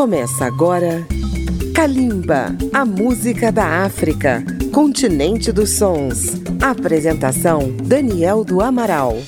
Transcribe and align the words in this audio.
Começa 0.00 0.46
agora 0.46 1.06
Kalimba, 1.74 2.56
a 2.72 2.86
música 2.86 3.52
da 3.52 3.84
África, 3.84 4.42
continente 4.72 5.52
dos 5.52 5.76
sons. 5.76 6.40
Apresentação 6.58 7.70
Daniel 7.84 8.42
do 8.42 8.62
Amaral. 8.62 9.18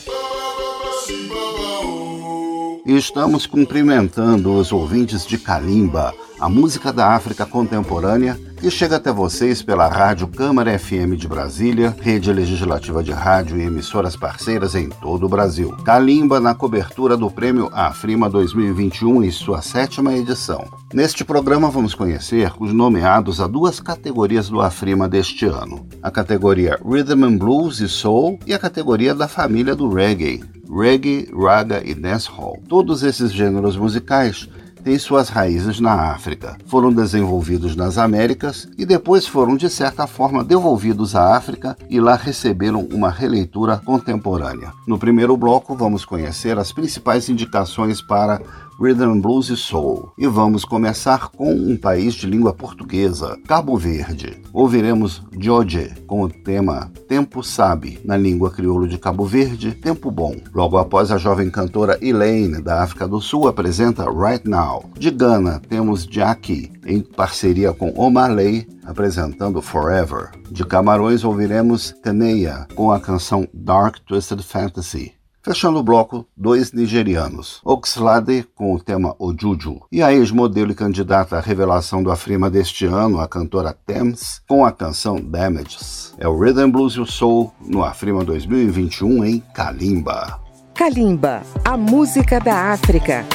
Estamos 2.86 3.44
cumprimentando 3.44 4.54
os 4.54 4.72
ouvintes 4.72 5.26
de 5.26 5.36
Kalimba, 5.36 6.14
a 6.42 6.48
música 6.48 6.92
da 6.92 7.14
África 7.14 7.46
contemporânea 7.46 8.36
que 8.56 8.68
chega 8.68 8.96
até 8.96 9.12
vocês 9.12 9.62
pela 9.62 9.86
Rádio 9.86 10.26
Câmara 10.26 10.76
FM 10.76 11.14
de 11.16 11.28
Brasília, 11.28 11.96
rede 12.00 12.32
legislativa 12.32 13.00
de 13.00 13.12
rádio 13.12 13.56
e 13.58 13.62
emissoras 13.62 14.16
parceiras 14.16 14.74
em 14.74 14.88
todo 14.88 15.26
o 15.26 15.28
Brasil. 15.28 15.70
Kalimba 15.84 16.40
na 16.40 16.52
cobertura 16.52 17.16
do 17.16 17.30
Prêmio 17.30 17.70
Afrima 17.72 18.28
2021 18.28 19.22
em 19.22 19.30
sua 19.30 19.62
sétima 19.62 20.14
edição. 20.14 20.64
Neste 20.92 21.24
programa 21.24 21.70
vamos 21.70 21.94
conhecer 21.94 22.52
os 22.58 22.72
nomeados 22.72 23.40
a 23.40 23.46
duas 23.46 23.78
categorias 23.78 24.48
do 24.48 24.60
Afrima 24.60 25.08
deste 25.08 25.46
ano: 25.46 25.86
a 26.02 26.10
categoria 26.10 26.76
Rhythm 26.84 27.24
and 27.24 27.36
Blues 27.36 27.78
e 27.78 27.88
Soul 27.88 28.40
e 28.44 28.52
a 28.52 28.58
categoria 28.58 29.14
da 29.14 29.28
família 29.28 29.76
do 29.76 29.88
reggae, 29.88 30.42
reggae, 30.68 31.28
raga 31.32 31.82
e 31.84 31.94
dancehall. 31.94 32.60
Todos 32.68 33.04
esses 33.04 33.32
gêneros 33.32 33.76
musicais 33.76 34.48
têm 34.82 34.98
suas 34.98 35.28
raízes 35.28 35.80
na 35.80 36.12
África. 36.12 36.56
Foram 36.66 36.92
desenvolvidos 36.92 37.76
nas 37.76 37.98
Américas 37.98 38.68
e 38.76 38.84
depois 38.84 39.26
foram, 39.26 39.56
de 39.56 39.70
certa 39.70 40.06
forma, 40.06 40.44
devolvidos 40.44 41.14
à 41.14 41.36
África 41.36 41.76
e 41.88 42.00
lá 42.00 42.16
receberam 42.16 42.86
uma 42.92 43.10
releitura 43.10 43.78
contemporânea. 43.78 44.72
No 44.86 44.98
primeiro 44.98 45.36
bloco, 45.36 45.74
vamos 45.74 46.04
conhecer 46.04 46.58
as 46.58 46.72
principais 46.72 47.28
indicações 47.28 48.02
para 48.02 48.40
Rhythm 48.82 49.20
Blues 49.20 49.48
e 49.48 49.56
Soul. 49.56 50.10
E 50.18 50.26
vamos 50.26 50.64
começar 50.64 51.28
com 51.28 51.54
um 51.54 51.76
país 51.76 52.14
de 52.14 52.26
língua 52.26 52.52
portuguesa, 52.52 53.38
Cabo 53.46 53.76
Verde. 53.76 54.42
Ouviremos 54.52 55.22
George 55.38 55.94
com 56.04 56.22
o 56.22 56.28
tema 56.28 56.90
Tempo 57.08 57.44
Sabe, 57.44 58.00
na 58.04 58.16
língua 58.16 58.50
crioulo 58.50 58.88
de 58.88 58.98
Cabo 58.98 59.24
Verde, 59.24 59.70
Tempo 59.70 60.10
Bom. 60.10 60.34
Logo 60.52 60.78
após, 60.78 61.12
a 61.12 61.16
jovem 61.16 61.48
cantora 61.48 61.96
Elaine, 62.02 62.60
da 62.60 62.82
África 62.82 63.06
do 63.06 63.20
Sul, 63.20 63.46
apresenta 63.46 64.10
Right 64.10 64.50
Now. 64.50 64.90
De 64.98 65.12
Gana, 65.12 65.60
temos 65.68 66.04
Jackie, 66.04 66.72
em 66.84 67.00
parceria 67.02 67.72
com 67.72 67.94
Omaley, 67.96 68.66
apresentando 68.84 69.62
Forever. 69.62 70.32
De 70.50 70.66
Camarões, 70.66 71.22
ouviremos 71.22 71.94
Teneia, 72.02 72.66
com 72.74 72.90
a 72.90 72.98
canção 72.98 73.46
Dark 73.54 74.00
Twisted 74.00 74.42
Fantasy. 74.42 75.21
Fechando 75.44 75.80
o 75.80 75.82
bloco, 75.82 76.24
dois 76.36 76.72
nigerianos, 76.72 77.60
Oxlade 77.64 78.46
com 78.54 78.72
o 78.72 78.78
tema 78.78 79.16
Ojuju 79.18 79.80
e 79.90 80.00
a 80.00 80.12
ex-modelo 80.12 80.70
e 80.70 80.74
candidata 80.74 81.36
à 81.36 81.40
revelação 81.40 82.00
do 82.00 82.12
Afrima 82.12 82.48
deste 82.48 82.86
ano, 82.86 83.20
a 83.20 83.26
cantora 83.26 83.76
Thames, 83.84 84.40
com 84.48 84.64
a 84.64 84.70
canção 84.70 85.16
Damages. 85.20 86.14
É 86.16 86.28
o 86.28 86.38
Rhythm 86.38 86.70
Blues 86.70 86.94
e 86.94 87.00
o 87.00 87.06
Soul 87.06 87.52
no 87.60 87.82
Afrima 87.82 88.24
2021 88.24 89.24
em 89.24 89.40
Kalimba. 89.52 90.40
Kalimba, 90.74 91.42
a 91.64 91.76
música 91.76 92.38
da 92.38 92.70
África. 92.72 93.26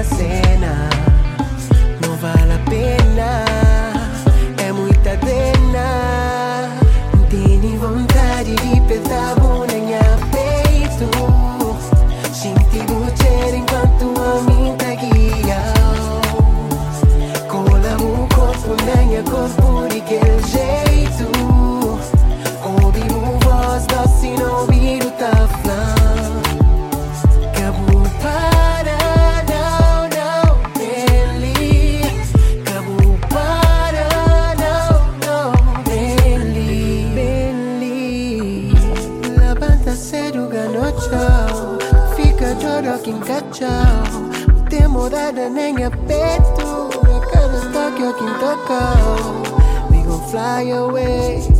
a 0.00 0.04
sinner. 0.04 1.09
looking 48.10 48.26
to 48.26 48.56
go. 48.66 49.88
We 49.90 50.02
gon' 50.02 50.28
fly 50.30 50.62
away. 50.62 51.59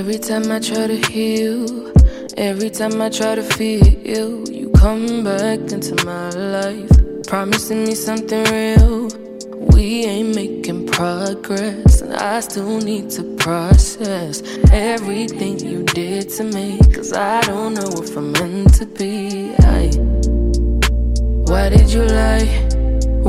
Every 0.00 0.18
time 0.18 0.50
I 0.50 0.58
try 0.60 0.86
to 0.86 0.96
heal, 1.12 1.92
every 2.38 2.70
time 2.70 3.02
I 3.02 3.10
try 3.10 3.34
to 3.34 3.42
feel 3.42 3.86
you, 3.86 4.46
you 4.50 4.70
come 4.70 5.22
back 5.22 5.60
into 5.72 5.94
my 6.06 6.30
life, 6.30 6.90
promising 7.26 7.84
me 7.84 7.94
something 7.94 8.42
real. 8.44 9.10
We 9.76 10.06
ain't 10.06 10.34
making 10.34 10.86
progress, 10.86 12.00
and 12.00 12.14
I 12.14 12.40
still 12.40 12.78
need 12.78 13.10
to 13.10 13.36
process 13.36 14.42
everything 14.72 15.60
you 15.60 15.82
did 15.82 16.30
to 16.30 16.44
me. 16.44 16.80
Cause 16.94 17.12
I 17.12 17.42
don't 17.42 17.74
know 17.74 17.90
if 18.02 18.16
I'm 18.16 18.32
meant 18.32 18.72
to 18.76 18.86
be. 18.86 19.52
I, 19.60 19.90
why 21.44 21.68
did 21.68 21.92
you 21.92 22.04
lie? 22.04 22.48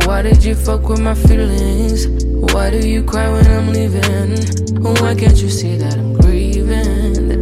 Why 0.05 0.21
did 0.21 0.41
you 0.41 0.55
fuck 0.55 0.87
with 0.87 1.01
my 1.01 1.15
feelings? 1.15 2.07
Why 2.53 2.69
do 2.69 2.87
you 2.87 3.03
cry 3.03 3.29
when 3.29 3.45
I'm 3.45 3.73
leaving? 3.73 4.61
Why 4.81 5.15
can't 5.15 5.37
you 5.37 5.49
see 5.49 5.75
that 5.75 5.95
I'm 5.95 6.10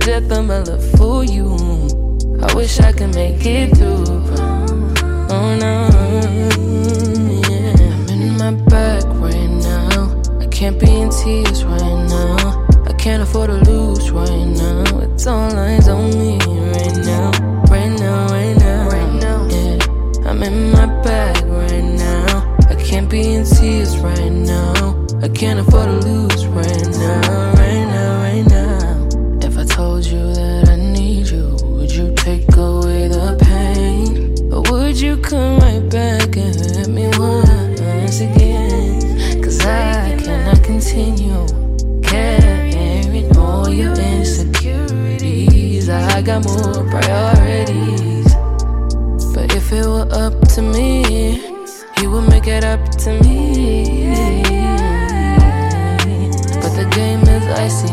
sip 0.09 0.31
I'll 0.31 0.79
fool 0.97 1.23
you. 1.23 1.47
I 2.41 2.51
wish 2.55 2.79
I 2.79 2.91
could 2.91 3.13
make 3.13 3.45
it 3.45 3.77
through. 3.77 4.23
Oh 5.35 5.49
no, 5.63 5.75
yeah. 7.47 8.09
I'm 8.09 8.21
in 8.27 8.37
my 8.37 8.51
back 8.73 9.03
right 9.25 9.53
now. 9.69 10.21
I 10.39 10.47
can't 10.47 10.79
be 10.79 10.89
in 11.01 11.09
tears 11.11 11.63
right 11.63 12.01
now. 12.07 12.67
I 12.89 12.93
can't 12.93 13.21
afford 13.21 13.49
to 13.51 13.57
lose 13.71 14.09
right 14.09 14.47
now. 14.63 14.99
It's 15.05 15.27
all 15.27 15.55
eyes 15.55 15.87
on 15.87 16.09
me. 16.17 16.58
up 52.69 52.89
to 52.91 53.09
me. 53.23 54.11
But 56.61 56.71
the 56.77 56.87
game 56.93 57.23
is 57.23 57.45
icy. 57.65 57.88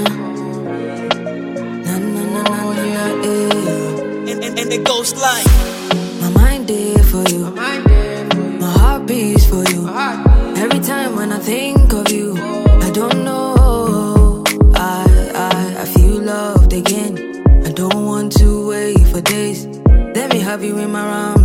na 0.00 1.94
na 1.98 1.98
na 1.98 2.22
na 2.34 2.42
na 2.42 2.60
yeah, 2.84 3.12
yeah. 3.24 4.30
And, 4.30 4.44
and, 4.44 4.58
and 4.58 4.72
it 4.72 4.84
goes 4.84 5.14
like 5.14 5.46
My 6.20 6.30
mind 6.30 6.68
there 6.68 7.02
for 7.04 7.22
you. 7.30 7.50
My, 7.50 8.70
heart 8.78 9.06
beats 9.06 9.46
for 9.46 9.64
you. 9.72 9.88
Every 10.56 10.80
time 10.80 11.16
when 11.16 11.32
I 11.32 11.38
think 11.38 11.92
of 11.92 12.10
you 12.10 12.34
I 12.86 12.90
don't 12.90 13.24
know. 13.24 14.44
I, 14.74 15.06
I, 15.34 15.82
I 15.82 15.84
feel 15.86 16.20
loved 16.22 16.72
again. 16.72 17.12
I 17.64 17.70
don't 17.72 18.04
want 18.06 18.32
to 18.38 18.68
wait 18.68 19.06
for 19.08 19.20
days. 19.20 19.66
Let 20.14 20.32
me 20.32 20.40
have 20.40 20.62
you 20.62 20.78
in 20.78 20.90
my 20.92 21.00
arms. 21.00 21.35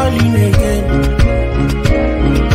falling 0.00 0.34
again. 0.48 0.82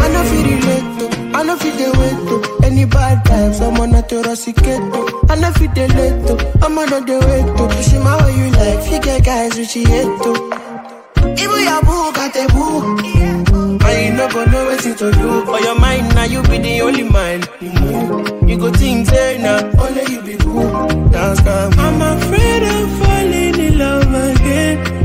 I 0.03 0.07
know 0.13 0.23
feel 0.29 0.45
relate 0.51 0.89
to, 0.97 1.05
I 1.37 1.43
know 1.43 1.55
feel 1.61 1.75
the 1.79 1.87
wait 1.99 2.19
to 2.29 2.65
any 2.65 2.85
bad 2.85 3.23
times. 3.25 3.61
I'm 3.61 3.79
on 3.79 3.93
a 3.93 4.01
torosiketo. 4.01 5.01
I 5.29 5.35
know 5.41 5.51
feel 5.57 5.71
the 5.77 5.85
late 5.97 6.19
to, 6.27 6.33
I'm 6.65 6.77
on 6.77 6.93
a 6.93 6.99
the 7.09 7.17
way 7.27 7.41
to. 7.57 7.63
Pushing 7.75 8.03
my 8.03 8.15
way 8.23 8.33
you 8.39 8.47
like, 8.59 8.91
you 8.91 8.99
get 8.99 9.23
guys 9.23 9.57
which 9.57 9.75
you 9.75 9.85
hate 9.85 10.15
to. 10.23 10.31
Ibu 11.43 11.57
ya 11.67 11.77
boo, 11.87 12.11
got 12.17 12.35
a 12.41 12.45
boo. 12.53 12.71
I 13.85 13.91
ain't 14.01 14.15
not 14.17 14.31
gonna 14.33 14.51
know 14.51 14.65
what 14.65 14.79
to 14.79 15.11
do. 15.11 15.45
For 15.45 15.59
your 15.59 15.77
mind, 15.79 16.15
now 16.15 16.23
you 16.23 16.41
be 16.43 16.57
the 16.57 16.81
only 16.81 17.03
mind. 17.03 17.49
You 17.61 17.71
move, 17.79 18.49
you 18.49 18.57
go 18.57 18.71
think, 18.71 19.07
say, 19.07 19.37
now 19.37 19.59
only 19.83 20.03
you 20.11 20.21
be 20.21 20.35
cool. 20.37 20.69
Now, 21.13 21.33
I'm 21.85 22.01
afraid 22.01 22.63
of 22.63 22.89
falling 22.99 23.59
in 23.59 23.77
love 23.77 24.13
again. 24.31 25.04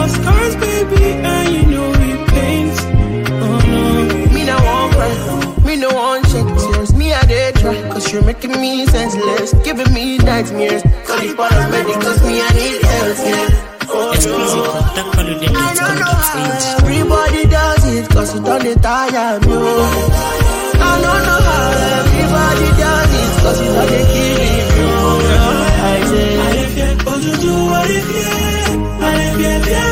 I 0.00 0.06
got 0.06 0.10
scars, 0.16 0.56
baby, 0.56 1.04
and 1.12 1.48
you 1.54 1.66
know 1.76 1.92
it 1.92 2.28
pains. 2.28 2.78
Oh 2.80 3.44
uh-huh. 3.44 3.68
no, 3.68 4.32
me 4.32 4.44
no 4.44 4.56
want 4.64 4.92
cry, 4.94 5.64
me 5.66 5.76
no 5.76 5.88
want 5.92 6.26
shed 6.26 6.46
tears. 6.58 6.94
Me 6.94 7.12
I 7.12 7.24
did 7.26 7.56
try, 7.56 7.76
cause 7.90 8.10
you're 8.10 8.24
making 8.24 8.52
me 8.52 8.86
senseless, 8.86 9.52
giving 9.62 9.92
me 9.92 10.16
nightmares. 10.18 10.82
Call 11.04 11.18
the 11.20 11.34
part 11.36 11.52
of 11.52 12.02
cause 12.02 12.22
me 12.26 12.40
I 12.40 12.48
need 12.56 12.80
help, 12.80 13.18
yeah. 13.28 13.70
Oh, 13.92 14.12
Exclusive 14.12 14.56
no. 14.56 14.72
from 14.72 14.94
Dark 14.96 15.14
Holiday 15.16 15.48
I 15.52 15.74
don't 15.74 15.98
know 16.00 16.16
how 16.24 16.78
everybody 16.80 17.42
does 17.44 17.84
it, 17.94 18.08
cause 18.08 18.34
it 18.36 18.42
don't 18.42 18.82
tire 18.82 19.40
me. 19.40 19.46
oh. 19.52 20.80
I 20.80 20.96
don't 21.04 21.22
know 21.28 21.40
how 21.44 21.76
everybody 22.00 22.68
does 22.80 23.12
it, 23.20 23.30
cause 23.42 23.60
it 23.60 23.68
don't 23.68 24.06
kill 24.08 24.32
me. 24.40 24.48
oh. 24.80 25.30
I 25.82 26.04
say, 26.08 26.40
I 26.40 26.56
if 26.56 26.72
you, 26.78 27.04
what 27.04 27.20
you 27.22 27.36
do, 27.36 27.52
what 27.68 27.90
if 27.90 28.08
you, 28.08 28.40
I 29.02 29.28
if 29.28 29.40
you, 29.40 29.46
if 29.46 29.66
you, 29.68 29.74
I'm 29.74 29.74
falling. 29.74 29.89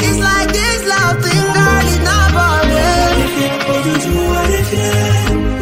It's 0.07 0.19
like 0.19 0.49
this 0.53 0.85
love 0.85 1.17
thing, 1.25 1.47
girl, 1.57 1.87
it's 1.89 1.99
not 2.05 2.29
boring. 2.37 2.77
I 2.77 3.17
if 3.25 3.33
you, 3.41 3.49
what 3.67 3.81
do, 4.05 4.13
what 4.29 4.51
if 4.61 4.73
you, 4.77 4.93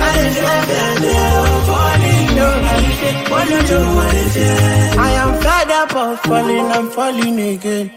I 0.03 0.11
if 0.19 0.35
you, 0.35 0.43
if 0.43 0.69
you, 0.75 1.23
I'm 1.39 1.63
falling. 1.71 2.35
I 2.35 2.79
if 2.83 3.03
you, 3.05 3.13
what 3.31 3.47
you 3.49 3.61
do, 3.69 3.79
what 3.95 4.15
if 4.15 4.37
you. 4.37 4.55
I 5.01 5.11
am 5.23 5.31
fed 5.41 5.71
up 5.71 5.95
of 5.95 6.21
falling, 6.21 6.67
I'm 6.73 6.89
falling 6.91 7.39
again. 7.41 7.91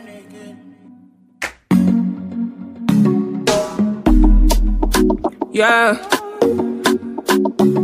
Yeah. 5.52 5.98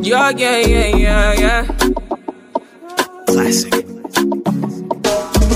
Yeah, 0.03 0.29
yeah, 0.29 0.57
yeah, 0.59 0.95
yeah, 0.95 1.33
yeah. 1.33 1.63
Classic. 3.25 4.52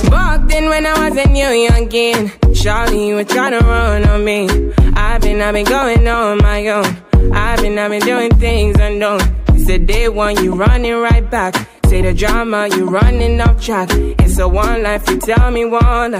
Back 0.09 0.47
then 0.47 0.69
when 0.69 0.85
I 0.85 1.09
was 1.09 1.17
a 1.17 1.27
new 1.29 1.45
youngin', 1.67 2.31
Charlie, 2.55 3.07
you 3.09 3.15
were 3.15 3.23
trying 3.23 3.59
to 3.59 3.65
run 3.65 4.07
on 4.07 4.23
me. 4.23 4.47
I've 4.95 5.21
been, 5.21 5.41
I've 5.41 5.53
been 5.53 5.65
going 5.65 6.07
on 6.07 6.37
my 6.39 6.67
own. 6.67 6.85
I've 7.33 7.61
been, 7.61 7.77
I've 7.77 7.91
been 7.91 8.01
doing 8.01 8.31
things 8.37 8.77
unknown. 8.79 9.21
It's 9.49 9.67
the 9.67 9.79
day 9.79 10.09
one, 10.09 10.43
you 10.43 10.53
running 10.53 10.95
right 10.95 11.29
back. 11.29 11.55
Say 11.87 12.01
the 12.01 12.13
drama, 12.13 12.67
you 12.75 12.85
running 12.89 13.39
off 13.41 13.61
track. 13.61 13.89
It's 13.91 14.37
a 14.39 14.47
one 14.47 14.83
life, 14.83 15.09
you 15.09 15.19
tell 15.19 15.51
me 15.51 15.65
one. 15.65 16.13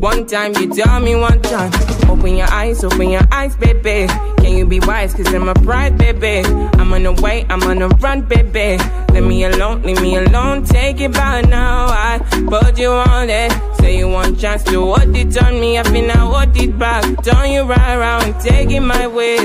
One 0.00 0.26
time, 0.26 0.54
you 0.56 0.68
tell 0.72 1.00
me 1.00 1.14
one 1.14 1.40
time. 1.42 1.72
Open 2.10 2.36
your 2.36 2.50
eyes, 2.50 2.84
open 2.84 3.10
your 3.10 3.22
eyes, 3.30 3.56
baby. 3.56 4.06
Can 4.50 4.58
you 4.58 4.66
be 4.66 4.80
wise? 4.80 5.14
Cause 5.14 5.32
I'm 5.32 5.48
a 5.48 5.54
pride, 5.54 5.96
baby. 5.96 6.44
I'm 6.44 6.92
on 6.92 7.04
the 7.04 7.12
way, 7.22 7.46
I'm 7.48 7.62
on 7.62 7.78
the 7.78 7.88
run, 8.02 8.22
baby. 8.22 8.82
Leave 9.12 9.22
me 9.22 9.44
alone, 9.44 9.82
leave 9.82 10.02
me 10.02 10.16
alone. 10.16 10.64
Take 10.64 11.00
it 11.00 11.12
by 11.12 11.42
now. 11.42 11.86
I 11.86 12.18
put 12.48 12.76
you 12.76 12.90
on 12.90 13.30
it. 13.30 13.52
Say 13.78 13.98
you 13.98 14.08
want 14.08 14.40
chance 14.40 14.64
to 14.64 14.72
hold 14.72 15.16
it 15.16 15.40
on 15.40 15.60
me. 15.60 15.78
I 15.78 15.84
feel 15.84 16.10
I 16.10 16.14
hold 16.14 16.56
it 16.56 16.76
back. 16.76 17.04
Turn 17.22 17.52
you 17.52 17.62
right 17.62 17.94
around, 17.94 18.40
take 18.40 18.70
it 18.70 18.80
my 18.80 19.06
way. 19.06 19.36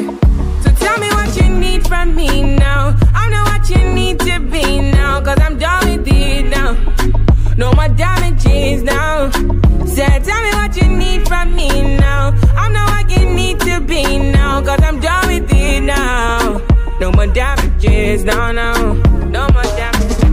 So 0.63 0.71
tell 0.79 0.97
me 0.97 1.09
what 1.09 1.39
you 1.39 1.49
need 1.49 1.87
from 1.87 2.15
me 2.15 2.55
now. 2.55 2.97
I 3.13 3.29
know 3.29 3.43
what 3.43 3.69
you 3.69 3.87
need 3.93 4.17
to 4.21 4.39
be 4.39 4.81
now. 4.81 5.21
Cause 5.21 5.37
I'm 5.39 5.59
done 5.59 5.87
with 5.87 6.07
it 6.07 6.45
now. 6.47 7.24
No 7.57 7.71
more 7.73 7.87
damages 7.87 8.83
now. 8.83 9.31
Say, 9.85 10.19
tell 10.19 10.41
me 10.43 10.51
what 10.59 10.75
you 10.75 10.87
need 10.89 11.27
from 11.27 11.55
me 11.55 11.69
now. 11.97 12.33
I 12.55 12.69
know 12.69 12.83
what 12.85 13.09
you 13.09 13.29
need 13.33 13.59
to 13.61 13.79
be 13.81 14.19
now. 14.19 14.61
Cause 14.61 14.81
I'm 14.83 14.99
done 14.99 15.27
with 15.27 15.51
it 15.51 15.81
now. 15.83 16.61
No 16.99 17.11
more 17.11 17.27
damages, 17.27 18.23
no, 18.25 18.51
no. 18.51 18.93
No 19.35 19.47
more 19.53 19.63
damages. 19.63 20.23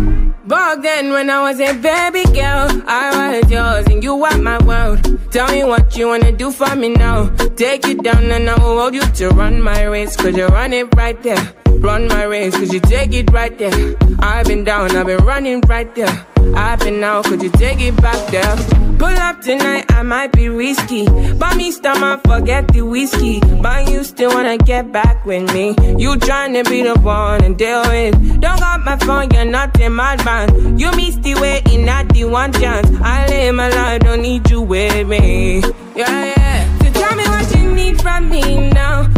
Back 0.47 0.83
then 0.83 1.13
when 1.13 1.31
I 1.31 1.41
was 1.43 1.61
a 1.61 1.73
baby 1.75 2.25
girl, 2.35 2.69
I 2.87 3.41
was 3.41 3.51
yours 3.51 3.87
and 3.87 4.03
you 4.03 4.17
were 4.17 4.37
my 4.39 4.63
world. 4.65 4.99
Tell 5.31 5.49
me 5.49 5.65
what 5.65 5.97
you 5.97 6.09
wanna 6.09 6.33
do 6.33 6.51
for 6.51 6.75
me 6.75 6.89
now. 6.91 7.29
Take 7.57 7.87
you 7.87 7.95
down 7.95 8.31
and 8.31 8.51
I 8.51 8.55
will 8.55 8.81
hold 8.81 8.95
you 8.95 9.03
to 9.03 9.29
run 9.29 9.63
my 9.63 9.85
race. 9.85 10.17
Cause 10.17 10.37
you 10.37 10.47
run 10.47 10.73
it 10.73 10.95
right 10.97 11.21
there. 11.23 11.55
Run 11.81 12.09
my 12.09 12.25
race, 12.25 12.57
cause 12.57 12.73
you 12.73 12.81
take 12.81 13.13
it 13.13 13.31
right 13.33 13.57
there. 13.59 13.97
I've 14.21 14.47
been 14.47 14.65
down, 14.65 14.97
I've 14.97 15.07
been 15.07 15.25
running 15.25 15.61
right 15.63 15.93
there. 15.95 16.27
I've 16.55 16.81
been 16.81 17.03
out, 17.03 17.25
could 17.25 17.43
you 17.43 17.51
take 17.51 17.81
it 17.81 17.97
back 18.01 18.31
there? 18.31 18.57
Pull 18.99 19.09
up 19.09 19.41
tonight, 19.41 19.91
I 19.91 20.03
might 20.03 20.33
be 20.33 20.49
risky. 20.49 21.07
But 21.35 21.57
me 21.57 21.71
stomach, 21.71 22.21
forget 22.27 22.69
the 22.69 22.83
whiskey. 22.83 23.41
But 23.61 23.91
you 23.91 24.05
still 24.05 24.31
wanna 24.31 24.59
get 24.59 24.93
back 24.93 25.25
with 25.27 25.53
me. 25.53 25.71
You 25.99 26.17
tryna 26.17 26.69
be 26.69 26.83
the 26.83 26.99
one 27.01 27.43
and 27.45 27.57
deal 27.57 27.83
with. 27.83 28.41
Don't 28.41 28.61
got 28.61 28.81
my 28.81 28.97
phone, 28.99 29.31
you're 29.33 29.45
not 29.45 29.79
in 29.81 29.93
my 29.93 30.17
band. 30.17 30.81
You 30.81 30.91
missed 30.93 31.23
the 31.23 31.35
way 31.35 31.63
not 31.83 32.09
the 32.15 32.25
one 32.25 32.53
chance. 32.53 32.89
I 33.03 33.27
live 33.27 33.55
my 33.55 33.69
life, 33.69 34.01
don't 34.03 34.23
need 34.23 34.49
you 34.51 34.63
with 34.63 35.07
me. 35.09 35.61
Yeah, 35.95 36.35
yeah. 36.37 36.79
So 36.79 36.93
tell 36.93 37.17
me 37.17 37.25
what 37.25 37.55
you 37.55 37.75
need 37.75 38.01
from 38.01 38.29
me 38.29 38.71
now. 38.71 39.12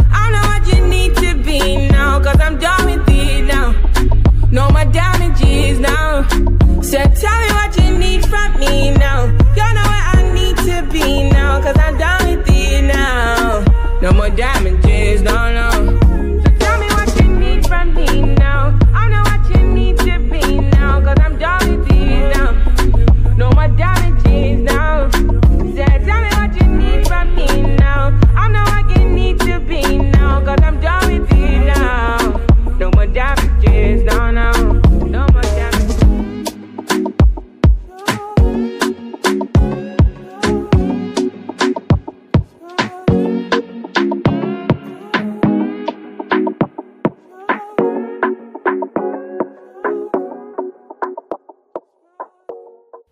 No 4.55 4.69
more 4.69 4.85
damages 4.85 5.79
now. 5.81 6.25
So 6.81 6.97
tell 7.21 7.37
me 7.41 7.49
what 7.57 7.77
you 7.77 7.97
need 7.97 8.25
from 8.25 8.57
me 8.57 8.91
now. 8.91 9.25
You 9.25 9.67
know 9.75 9.87
what 9.91 10.15
I 10.15 10.31
need 10.33 10.55
to 10.59 10.87
be 10.93 11.29
now. 11.29 11.61
Cause 11.61 11.75
I'm 11.77 11.97
done 11.97 12.37
with 12.37 12.47
it 12.47 12.83
now. 12.83 13.65
No 14.01 14.13
more 14.13 14.29
damages, 14.29 14.84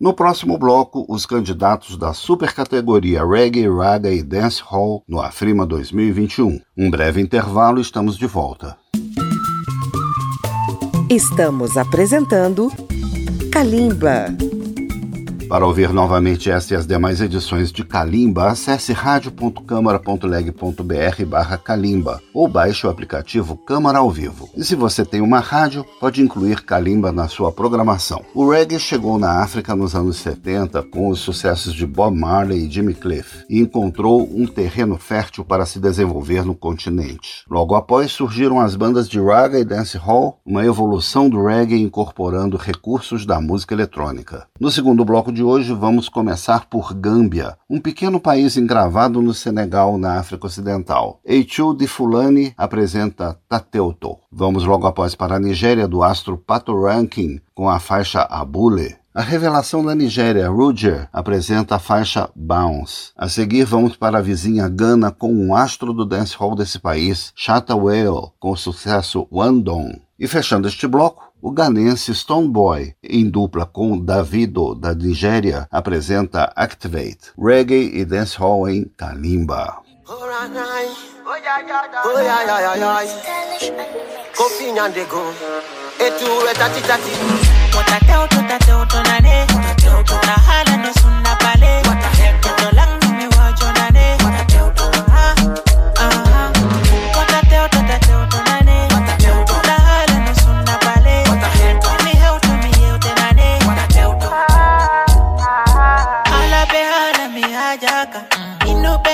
No 0.03 0.13
próximo 0.13 0.57
bloco, 0.57 1.05
os 1.07 1.25
candidatos 1.25 1.95
da 1.95 2.13
supercategoria 2.13 3.25
Reggae, 3.25 3.69
Raga 3.69 4.11
e 4.11 4.21
Dance 4.21 4.61
Hall 4.61 5.01
no 5.07 5.21
Afrima 5.21 5.65
2021. 5.65 6.59
Um 6.77 6.91
breve 6.91 7.21
intervalo 7.21 7.77
e 7.77 7.81
estamos 7.81 8.17
de 8.17 8.27
volta. 8.27 8.75
Estamos 11.09 11.77
apresentando 11.77 12.69
Kalimba. 13.49 14.25
Para 15.47 15.65
ouvir 15.67 15.93
novamente 15.93 16.49
esta 16.49 16.73
e 16.73 16.77
as 16.77 16.88
demais 16.88 17.21
edições 17.21 17.71
de 17.71 17.84
Kalimba, 17.84 18.47
acesse 18.47 18.91
radio.câmara.leg.br 18.93 21.25
barra 21.27 21.58
Kalimba 21.58 22.19
ou 22.34 22.47
baixe 22.47 22.88
o 22.88 22.89
aplicativo 22.89 23.58
Câmara 23.58 23.99
ao 23.99 24.10
Vivo. 24.10 24.49
E 24.56 24.63
se 24.63 24.73
você 24.75 25.06
tem 25.06 25.21
uma 25.21 25.39
rádio, 25.39 25.86
pode 25.99 26.21
incluir 26.21 26.63
Kalimba 26.63 27.12
na 27.12 27.27
sua 27.27 27.51
programação. 27.51 28.23
O 28.34 28.49
reggae 28.49 28.79
chegou 28.79 29.19
na 29.19 29.43
África 29.43 29.75
nos 29.75 29.93
anos 29.93 30.15
70 30.17 30.82
com 30.84 31.10
os 31.10 31.19
sucessos 31.19 31.73
de 31.73 31.86
Bob 31.86 32.17
Marley 32.17 32.65
e 32.65 32.71
Jimmy 32.71 32.93
Cliff 32.93 33.43
e 33.49 33.60
encontrou 33.60 34.29
um 34.34 34.47
terreno 34.47 34.97
fértil 34.97 35.43
para 35.43 35.65
se 35.65 35.77
desenvolver 35.79 36.45
no 36.45 36.56
continente. 36.56 37.43
Logo 37.49 37.75
após 37.75 38.12
surgiram 38.12 38.60
as 38.60 38.75
bandas 38.75 39.10
de 39.10 39.19
raga 39.19 39.60
e 39.60 39.65
dancehall, 39.65 40.39
uma 40.45 40.63
evolução 40.65 41.29
do 41.29 41.45
reggae 41.45 41.82
incorporando 41.82 42.58
recursos 42.58 43.25
da 43.25 43.41
música 43.41 43.73
eletrônica. 43.73 44.47
No 44.60 44.69
segundo 44.71 45.03
bloco 45.03 45.33
de 45.34 45.43
hoje 45.43 45.74
vamos 45.74 46.08
começar 46.08 46.67
por 46.67 46.93
Gâmbia, 46.93 47.58
um 47.67 47.82
pequeno 47.82 48.19
país 48.19 48.56
engravado 48.56 49.19
no 49.19 49.34
Senegal, 49.34 49.98
na 49.98 50.19
África 50.19 50.46
Ocidental. 50.46 51.19
Eichu 51.26 51.74
de 51.74 51.88
Fulani 51.88 52.54
apresenta 52.56 53.38
Tateuto. 53.50 54.17
Vamos 54.32 54.63
logo 54.63 54.86
após 54.86 55.15
para 55.15 55.36
a 55.36 55.39
Nigéria 55.39 55.88
do 55.88 56.04
astro 56.04 56.38
Pato 56.38 56.80
Ranking 56.80 57.41
com 57.56 57.67
a 57.67 57.80
faixa 57.80 58.22
Abule. 58.22 58.96
A 59.15 59.22
revelação 59.22 59.84
da 59.84 59.93
Nigéria, 59.93 60.50
Roger, 60.50 61.08
apresenta 61.12 61.76
a 61.76 61.80
faixa 61.80 62.30
Bounce. 62.36 63.12
A 63.15 63.28
seguir, 63.28 63.63
vamos 63.63 63.96
para 63.96 64.19
a 64.19 64.22
vizinha 64.22 64.67
Gana 64.69 65.12
com 65.12 65.32
um 65.34 65.56
astro 65.56 65.93
do 65.93 66.06
dancehall 66.06 66.56
desse 66.56 66.80
país, 66.80 67.32
Shatta 67.36 67.76
Whale, 67.76 68.32
com 68.39 68.52
o 68.52 68.58
sucesso 68.58 69.28
Wandong. 69.32 70.02
E 70.17 70.28
fechando 70.28 70.67
este 70.67 70.88
bloco, 70.88 71.33
o 71.43 71.51
ganense 71.51 72.15
Stoneboy, 72.15 72.95
em 73.03 73.29
dupla 73.29 73.65
com 73.65 73.99
Davido 73.99 74.73
da 74.73 74.95
Nigéria, 74.95 75.67
apresenta 75.69 76.53
Activate, 76.56 77.34
reggae 77.38 77.91
e 77.93 78.06
dancehall 78.06 78.69
em 78.69 78.86
Kalimba. 78.86 79.82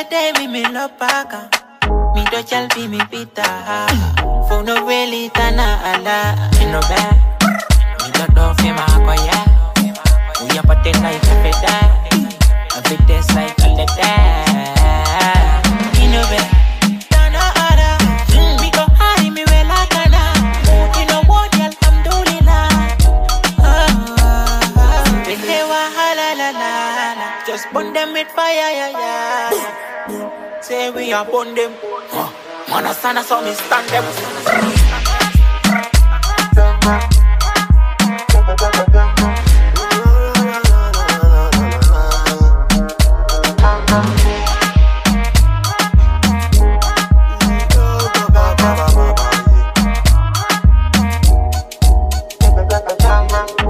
Paka 0.10 1.50
Mi 2.16 2.24
do 2.32 2.42
chalpi 2.44 2.88
mi 2.90 2.98
pita 3.12 3.44
Fo 4.50 4.62
no 4.62 4.86
really 4.86 5.30
tana 5.30 5.80
ala 5.84 6.50
Mi 6.58 6.66
no 6.72 6.80
be 6.90 7.02
Mi 8.02 8.10
do 8.18 8.26
do 8.34 8.54
fi 8.58 8.72
ma 8.72 8.86
ko 9.06 9.14
ya 9.14 9.40
Uya 10.42 10.62
pate 10.68 10.94
like 11.04 11.24
a 11.24 11.36
feda 11.44 11.76
A 12.76 12.82
bit 12.90 13.02
des 13.08 13.28
like 13.36 13.60
a 13.62 13.70
leda 13.78 14.12
Mi 15.94 16.08
no 16.12 16.22
be 16.30 16.40
Just 27.48 27.66
burn 27.74 27.94
them 27.94 28.14
with 28.14 28.28
fire 28.28 28.54
yeah 28.54 28.90
yeah 28.90 29.89
Say 30.70 30.92
we 30.92 31.12
upon 31.12 31.56
them. 31.56 31.74
Huh. 31.82 32.30
Man, 32.70 32.86
I 32.86 32.94
stand 32.94 33.18
so 33.26 33.42
me 33.42 33.54
stand 33.54 33.90
them. 33.90 34.06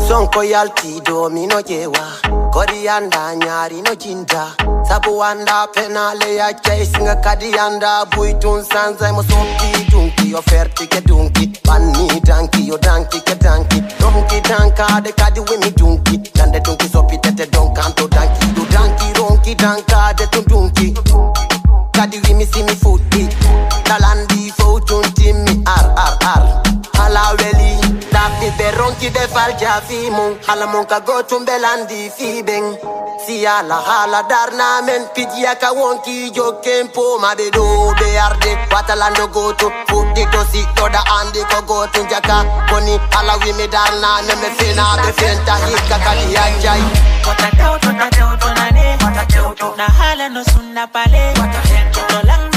Son 0.05 0.27
koyalti 0.27 0.99
do 1.05 1.29
mi 1.29 1.47
no 1.47 1.61
jewa 1.61 2.38
Korianda 2.51 3.35
nyari 3.35 3.81
no 3.81 3.95
jinja 3.95 4.55
Sabuanda 4.87 5.67
penale 5.73 6.35
ya 6.35 6.53
chasing 6.53 7.07
a 7.07 7.15
kadianda 7.15 8.05
Buitun 8.11 8.63
sanza 8.63 9.13
mo 9.13 9.21
sompi 9.23 9.85
dunki 9.91 10.33
Offerti 10.35 10.87
ke 10.87 11.01
dunki 11.01 11.47
Panni 11.63 12.19
danki 12.21 12.67
yo 12.67 12.77
danki 12.77 13.19
ke 13.21 13.35
danki. 13.35 13.81
Donki 13.99 14.41
danka 14.41 15.01
de 15.03 15.11
kadi 15.11 15.39
wimi 15.41 15.71
dunki. 15.71 16.17
Nande 16.37 16.59
dunki 16.63 16.87
sopi 16.89 17.17
tete 17.17 17.45
don 17.51 17.73
kanto 17.75 18.07
danki. 18.07 18.53
Do 18.55 18.65
danki 18.65 19.13
ronki 19.13 19.55
danka 19.55 20.13
de 20.17 20.25
tun 20.27 20.43
dunki. 20.45 20.93
Kadi 21.93 22.17
wimi 22.25 22.45
si 22.45 22.63
mi 22.63 22.73
de 29.13 29.27
falja 29.33 29.81
fi 29.87 30.09
mun 30.09 30.37
Hala 30.47 30.67
mun 30.67 30.85
ka 30.85 30.99
go 30.99 31.21
tumbelandi 31.23 32.09
fi 32.17 32.41
beng. 32.43 32.77
Si 33.25 33.45
ala 33.45 33.75
hala 33.87 34.23
darna 34.29 34.81
men. 34.85 35.03
Pidi 35.15 35.43
ka 35.61 35.73
wonki 35.73 36.31
jo 36.33 36.53
kempo 36.63 37.19
Ma 37.21 37.35
be 37.35 37.49
do 37.51 37.63
be 37.99 38.07
arde 38.25 38.51
Watalando 38.71 39.27
go 39.33 39.53
to 39.53 39.67
Futi 39.89 40.23
to 40.31 40.41
si 40.51 40.61
to 40.75 40.85
da 40.93 41.01
andi 41.17 41.41
ko 41.51 41.59
go 41.69 41.85
to 41.93 42.01
Jaka 42.11 42.37
koni 42.69 42.95
hala 43.13 43.35
wi 43.43 43.51
me 43.57 43.67
darna 43.67 44.21
Me 44.27 44.33
me 44.41 44.49
fina 44.57 44.85
be 45.03 45.11
fenta 45.19 45.53
hika 45.65 45.97
kali 46.05 46.25
ajai 46.43 46.83
Wata 47.27 47.49
teo 47.57 47.73
to 47.83 47.89
ta 47.99 48.07
teo 48.15 48.29
to 48.41 48.49
na 48.57 48.69
ne. 48.71 48.85
Wata 49.03 49.25
teo 49.31 49.53
to 49.59 49.75
Na 49.77 49.85
hala 49.97 50.29
no 50.29 50.41
sunna 50.43 50.87
pale 50.87 51.23
Wata 51.39 51.61
teo 51.69 52.07
to 52.09 52.27
lang 52.27 52.48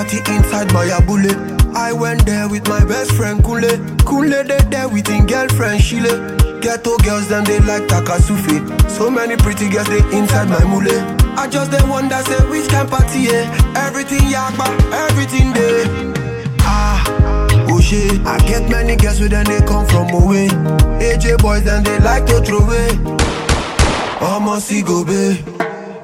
party 0.00 0.18
inside 0.32 0.72
my 0.72 0.88
bullet. 1.04 1.36
I 1.76 1.92
went 1.92 2.24
there 2.24 2.48
with 2.48 2.66
my 2.68 2.82
best 2.84 3.12
friend 3.12 3.44
Kule. 3.44 3.76
Kule 4.08 4.42
they 4.44 4.60
there 4.72 4.88
with 4.88 5.06
his 5.06 5.24
girlfriend 5.26 5.82
Shile. 5.82 6.16
Ghetto 6.62 6.96
girls 6.98 7.28
them 7.28 7.44
they 7.44 7.60
like 7.60 7.82
Takasufi. 7.82 8.56
So 8.90 9.10
many 9.10 9.36
pretty 9.36 9.68
girls 9.68 9.88
they 9.88 10.02
inside 10.16 10.48
my 10.48 10.64
mule. 10.64 10.96
I 11.38 11.48
just 11.50 11.70
they 11.70 11.82
wonder 11.82 12.16
say 12.28 12.40
which 12.48 12.68
can 12.70 12.88
party 12.88 13.28
yeah. 13.28 13.44
Everything 13.76 14.24
yakba, 14.32 14.66
everything 15.04 15.52
there. 15.52 15.84
Ah, 16.60 17.04
oh 17.68 17.80
shit. 17.80 18.24
I 18.26 18.38
get 18.48 18.70
many 18.70 18.96
girls 18.96 19.20
with 19.20 19.32
them 19.32 19.44
they 19.44 19.60
come 19.66 19.86
from 19.86 20.08
away. 20.10 20.48
AJ 21.04 21.42
boys 21.42 21.66
and 21.66 21.84
they 21.84 21.98
like 22.00 22.24
to 22.26 22.40
throw 22.40 22.60
away. 22.60 22.88
Almost 24.22 24.72
go 24.86 25.04
be. 25.04 25.44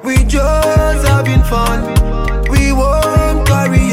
We 0.03 0.23
just 0.23 1.07
having 1.07 1.43
fun. 1.43 1.79
We 2.49 2.71
won't 2.71 3.26
carry. 3.47 3.87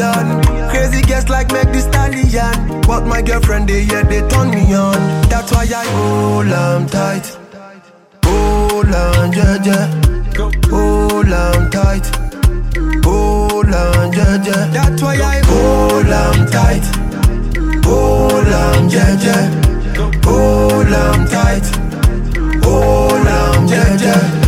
Crazy 0.70 1.02
guests 1.02 1.30
like 1.30 1.52
make 1.52 1.70
the 1.72 1.80
stallion. 1.80 2.80
But 2.82 3.06
my 3.06 3.22
girlfriend 3.22 3.68
they 3.68 3.82
yeah 3.82 4.02
they 4.02 4.26
turn 4.28 4.50
me 4.50 4.74
on. 4.74 5.00
That's 5.28 5.50
why 5.52 5.64
I 5.64 5.86
hold 5.96 6.52
on 6.52 6.86
tight. 6.86 7.26
Hold 8.24 8.86
on, 8.86 9.32
yeah, 9.32 9.58
yeah. 9.64 9.86
Hold 10.70 11.32
on 11.32 11.70
tight. 11.70 12.06
Hold 13.04 13.72
on, 13.72 14.12
yeah, 14.12 14.42
yeah. 14.44 14.66
That's 14.76 15.02
why 15.02 15.16
I 15.16 15.40
hold 15.44 16.10
on 16.22 16.46
tight. 16.50 16.84
Hold 17.84 18.48
on, 18.48 18.90
yeah, 18.90 19.24
yeah. 19.26 19.44
Hold 20.24 20.92
on 20.92 21.26
tight. 21.28 21.66
Hold 22.64 23.28
on, 23.28 23.68
yeah, 23.68 23.96
yeah. 24.00 24.43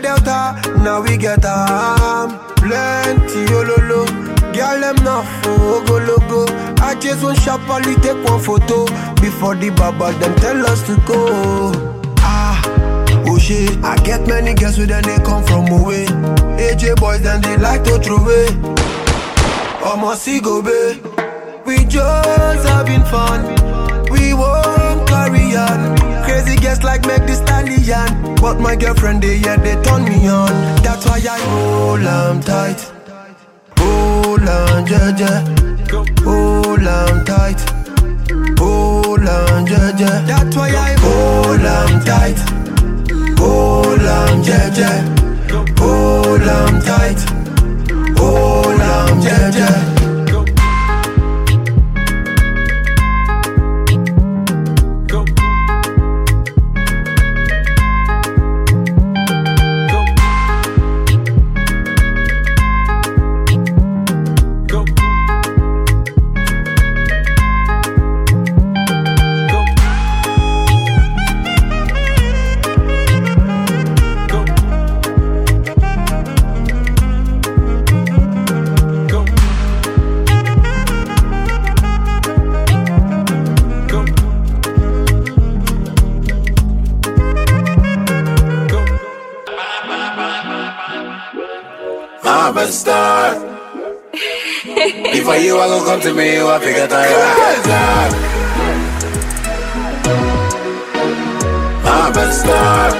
Delta. 0.00 0.60
Now 0.82 1.02
we 1.02 1.16
get 1.16 1.44
am. 1.44 2.38
Plenty 2.56 3.46
ololo. 3.52 4.06
Girl, 4.54 4.80
them 4.80 4.96
not 5.04 5.24
for 5.42 5.84
go 5.86 5.98
logo. 5.98 6.46
I 6.82 6.94
just 6.98 7.22
want 7.22 7.38
sharply 7.40 7.94
take 7.96 8.22
one 8.24 8.40
photo. 8.40 8.86
Before 9.20 9.54
the 9.54 9.70
baba, 9.70 10.12
them 10.18 10.34
tell 10.36 10.66
us 10.66 10.82
to 10.86 10.96
go. 11.06 11.72
Ah, 12.20 12.62
oh 13.26 13.38
shit. 13.38 13.76
I 13.84 13.96
get 14.04 14.26
many 14.26 14.54
girls 14.54 14.78
with 14.78 14.88
them, 14.88 15.02
they 15.02 15.18
come 15.24 15.44
from 15.44 15.68
away. 15.68 16.06
AJ 16.58 16.96
boys, 16.96 17.22
then 17.22 17.40
they 17.42 17.56
like 17.56 17.84
to 17.84 17.98
throw 17.98 18.16
away. 18.16 18.48
Almost 19.84 20.22
see 20.22 20.40
go 20.40 20.60
be. 20.62 21.00
we 21.64 21.84
just 21.84 22.68
having 22.68 23.04
fun. 23.04 23.44
We 24.10 24.34
won't 24.34 25.06
carry 25.08 25.54
on. 25.56 26.07
Crazy 26.38 26.56
guests 26.60 26.84
like 26.84 27.04
make 27.04 27.26
the 27.26 27.34
stallion. 27.34 28.36
But 28.36 28.60
my 28.60 28.76
girlfriend, 28.76 29.22
they 29.22 29.38
yeah, 29.38 29.56
they 29.56 29.74
turn 29.82 30.04
me 30.04 30.28
on. 30.28 30.52
That's 30.84 31.04
why 31.04 31.18
I 31.18 31.40
hold 31.50 32.06
on 32.06 32.40
tight. 32.42 32.80
Hold 33.78 34.48
on, 34.48 34.86
yeah, 34.86 35.18
yeah. 35.18 35.40
Hold 36.22 36.86
on 36.86 37.24
tight. 37.24 37.60
Hold 38.56 39.26
on, 39.26 39.66
yeah, 39.66 39.98
yeah. 39.98 40.22
That's 40.30 40.54
why 40.54 40.68
I 40.68 40.94
hold 41.00 41.66
on 41.76 42.04
tight. 42.04 42.38
Hold 43.40 44.06
on, 44.16 44.44
yeah, 44.44 44.78
yeah. 44.78 45.00
Hold 45.80 46.42
on 46.56 46.80
tight. 46.82 47.20
Hold 48.16 48.80
on, 48.80 49.22
yeah, 49.22 49.50
yeah. 49.56 49.97
I'm 92.48 92.56
a 92.56 92.66
star. 92.68 93.34
Before 95.12 95.36
you, 95.36 95.58
I 95.58 95.68
gon' 95.68 95.84
come 95.84 96.00
to 96.00 96.14
me, 96.14 96.36
you 96.36 96.48
I 96.48 96.58
figure 96.60 96.86
that 96.86 98.10
I'm 101.84 102.16
a 102.16 102.32
star. 102.32 102.90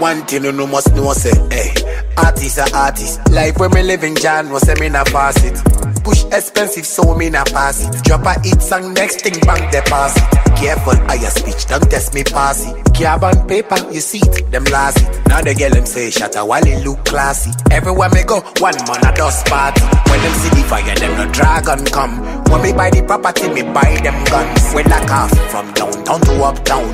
One 0.00 0.22
thing 0.26 0.42
you 0.42 0.50
know 0.50 0.66
must 0.66 0.92
know 0.96 1.12
say, 1.12 1.30
hey, 1.48 1.70
artist 2.16 2.58
a 2.58 2.76
artist. 2.76 3.30
Life 3.30 3.58
where 3.58 3.68
me 3.68 3.84
living, 3.84 4.16
John 4.16 4.50
was 4.50 4.62
say 4.62 4.74
me 4.80 4.88
na 4.88 5.04
pass 5.04 5.36
it. 5.44 5.62
Push 6.10 6.24
expensive, 6.32 6.84
so 6.84 7.14
me 7.14 7.30
na 7.30 7.44
pass 7.44 7.86
it. 7.86 8.02
Drop 8.02 8.26
a 8.26 8.34
hit 8.42 8.60
song, 8.60 8.94
next 8.94 9.20
thing 9.20 9.38
bank 9.46 9.70
deposit. 9.70 10.20
Careful, 10.58 10.98
I 11.06 11.14
your 11.14 11.30
speech, 11.30 11.66
don't 11.66 11.88
test 11.88 12.14
me 12.14 12.24
pass 12.24 12.66
it. 12.66 12.74
Carbon 12.98 13.46
paper, 13.46 13.78
you 13.92 14.00
see 14.00 14.18
it, 14.18 14.50
them 14.50 14.64
last 14.64 14.98
it. 14.98 15.26
Now 15.28 15.40
the 15.40 15.54
girl 15.54 15.70
them 15.70 15.86
say 15.86 16.10
shut 16.10 16.34
a 16.34 16.44
while 16.44 16.66
it 16.66 16.84
look 16.84 17.04
classy. 17.04 17.52
Everywhere 17.70 18.10
me 18.10 18.24
go, 18.24 18.40
one 18.58 18.74
man 18.90 19.06
a 19.06 19.14
dust 19.14 19.46
party. 19.46 19.86
When 20.10 20.18
them 20.18 20.34
see 20.34 20.50
the 20.50 20.66
fire, 20.66 20.96
them 20.98 21.14
no 21.14 21.30
dragon 21.30 21.86
come. 21.86 22.18
When 22.50 22.60
me 22.62 22.72
buy 22.72 22.90
the 22.90 23.06
property, 23.06 23.46
me 23.46 23.62
buy 23.62 23.94
them 24.02 24.18
guns. 24.26 24.74
We 24.74 24.82
lock 24.90 25.08
off 25.14 25.30
from 25.54 25.70
downtown 25.78 26.20
to 26.26 26.42
uptown. 26.42 26.90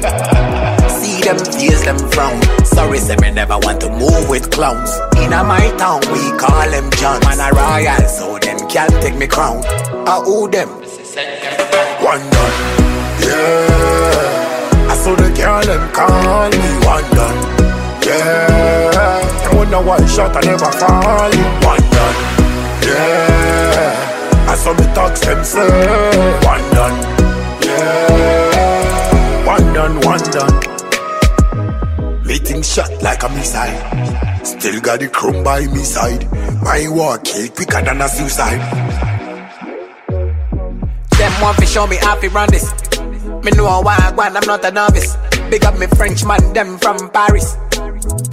See 0.92 1.24
them 1.24 1.40
face 1.56 1.82
them 1.88 1.96
frown. 2.12 2.36
Sorry, 2.66 2.98
say 2.98 3.16
me 3.16 3.30
never 3.30 3.56
want 3.64 3.80
to 3.80 3.88
move 3.88 4.28
with 4.28 4.50
clowns. 4.50 4.92
In 5.16 5.32
a 5.32 5.40
my 5.42 5.72
town, 5.80 6.04
we 6.12 6.20
call 6.36 6.68
them 6.68 6.90
John. 7.00 7.18
Man 7.24 7.40
a 7.40 7.48
royal, 7.56 8.08
so 8.08 8.35
can't 8.68 8.92
take 9.02 9.16
me 9.16 9.26
crown. 9.26 9.62
I 10.06 10.22
owe 10.24 10.48
them. 10.48 10.68
One 12.02 12.20
done, 12.30 12.56
yeah. 13.20 14.88
I 14.90 14.94
saw 14.94 15.14
the 15.14 15.30
girl 15.34 15.62
them 15.62 15.90
call 15.92 16.50
me 16.50 16.70
one 16.84 17.08
done, 17.16 17.38
yeah. 18.04 19.20
Them 19.42 19.56
wonder 19.56 19.80
why 19.80 20.04
shot 20.06 20.36
I 20.36 20.40
never 20.42 20.70
fall 20.72 21.32
one 21.64 21.84
done, 21.90 22.16
yeah. 22.84 24.46
I 24.48 24.54
saw 24.56 24.74
me 24.74 24.84
talks 24.94 25.20
them 25.20 25.42
say 25.42 25.66
one 26.44 26.62
done, 26.74 26.96
yeah. 27.62 29.46
One 29.46 29.72
done, 29.72 30.00
one 30.02 30.22
done. 30.30 30.60
Meeting 32.26 32.62
shot 32.62 32.90
like 33.02 33.22
a 33.22 33.28
missile. 33.30 34.35
Still 34.46 34.80
got 34.80 35.00
the 35.00 35.08
chrome 35.08 35.42
by 35.42 35.66
me 35.66 35.82
side. 35.82 36.30
My 36.62 36.86
war 36.88 37.18
kill 37.18 37.48
quicker 37.48 37.82
than 37.82 38.00
a 38.00 38.08
suicide. 38.08 38.62
Them 41.18 41.32
want 41.42 41.58
to 41.58 41.66
show 41.66 41.86
me 41.88 41.96
how 41.96 42.14
to 42.14 42.28
run 42.30 42.48
this. 42.50 42.70
Me 43.42 43.50
know 43.52 43.80
why 43.82 43.98
I 43.98 44.12
want, 44.14 44.36
I'm 44.36 44.46
not 44.46 44.64
a 44.64 44.70
novice. 44.70 45.16
Big 45.50 45.64
up 45.64 45.76
me 45.78 45.88
French 45.88 46.24
man, 46.24 46.52
them 46.52 46.78
from 46.78 47.10
Paris. 47.10 47.56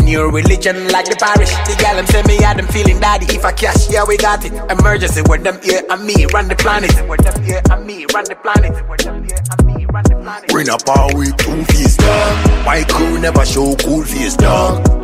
New 0.04 0.30
religion 0.30 0.88
like 0.90 1.06
the 1.06 1.18
parish. 1.18 1.50
The 1.66 1.76
gal 1.82 1.96
them 1.96 2.06
say 2.06 2.22
me 2.24 2.38
had 2.44 2.58
them 2.58 2.68
feeling 2.68 3.00
daddy. 3.00 3.26
If 3.34 3.44
I 3.44 3.52
cash, 3.52 3.90
yeah 3.90 4.06
we 4.08 4.18
got 4.18 4.46
it. 4.46 4.54
Emergency 4.70 5.24
with 5.28 5.44
them 5.44 5.60
here 5.64 5.82
and 5.90 6.06
me 6.06 6.28
run 6.28 6.48
the 6.48 6.56
planet. 6.56 6.94
With 7.10 7.22
them 7.22 7.42
here 7.42 7.62
and 7.72 7.88
me 7.88 8.06
run 8.14 8.26
the 8.26 8.36
planet. 8.36 8.72
With 8.88 9.02
them 9.02 9.24
here 9.24 9.42
and 9.50 9.66
me 9.66 9.86
run 9.86 10.04
the 10.04 10.16
planet. 10.22 10.50
Bring 10.50 10.70
up 10.70 10.88
our 10.88 11.16
week 11.18 11.36
two 11.38 11.64
face 11.74 11.98
dog. 11.98 12.66
My 12.66 12.84
crew 12.88 13.18
never 13.18 13.44
show 13.46 13.76
cool 13.78 14.04
face 14.04 14.38
dog. 14.38 15.03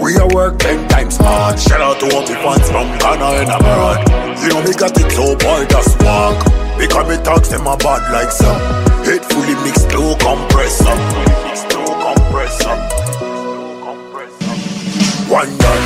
We 0.00 0.16
are 0.16 0.28
work 0.34 0.58
ten 0.58 0.86
times 0.88 1.16
hard. 1.16 1.58
Shout 1.58 1.80
out 1.80 1.98
to 2.00 2.06
all 2.14 2.22
the 2.22 2.34
fans 2.34 2.70
from 2.70 2.86
Ghana 2.98 3.42
and 3.42 3.50
abroad. 3.50 3.98
You 4.42 4.48
know 4.50 4.62
me 4.62 4.72
got 4.74 4.96
it 4.96 5.10
so 5.12 5.34
boy 5.36 5.66
just 5.68 6.00
walk. 6.02 6.44
Because 6.78 7.08
me 7.08 7.16
talks 7.24 7.48
them 7.48 7.66
a 7.66 7.76
bad 7.76 8.02
like 8.12 8.30
some. 8.30 8.60
Head 9.04 9.24
fully 9.24 9.54
mixed 9.64 9.92
low 9.94 10.14
compressor. 10.16 10.94
One 15.34 15.56
done, 15.58 15.84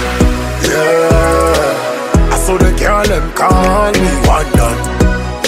yeah. 0.66 2.28
I 2.30 2.36
saw 2.44 2.58
the 2.58 2.70
girl 2.78 3.04
them 3.04 3.32
call 3.32 3.92
me 3.92 4.10
one 4.28 4.50
done, 4.52 4.78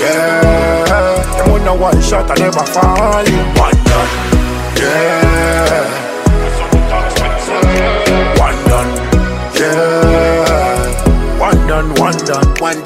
yeah. 0.01 1.37
Them 1.37 1.51
wonder 1.51 1.75
why 1.75 2.01
shot 2.01 2.31
I 2.31 2.35
never 2.37 2.65
fall 2.65 3.27
in 3.27 3.35
one 3.59 3.85
done, 3.85 4.11
yeah. 4.79 5.30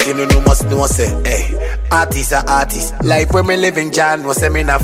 You 0.06 0.14
know 0.14 0.40
must 0.42 0.64
know 0.66 0.84
say, 0.86 1.08
hey, 1.24 1.80
artist 1.90 2.32
a 2.32 2.44
artist. 2.50 2.94
Life 3.04 3.32
where 3.32 3.42
me 3.42 3.56
living, 3.56 3.90
John 3.90 4.24
was 4.24 4.38
say 4.38 4.48
me 4.48 4.62
na. 4.62 4.78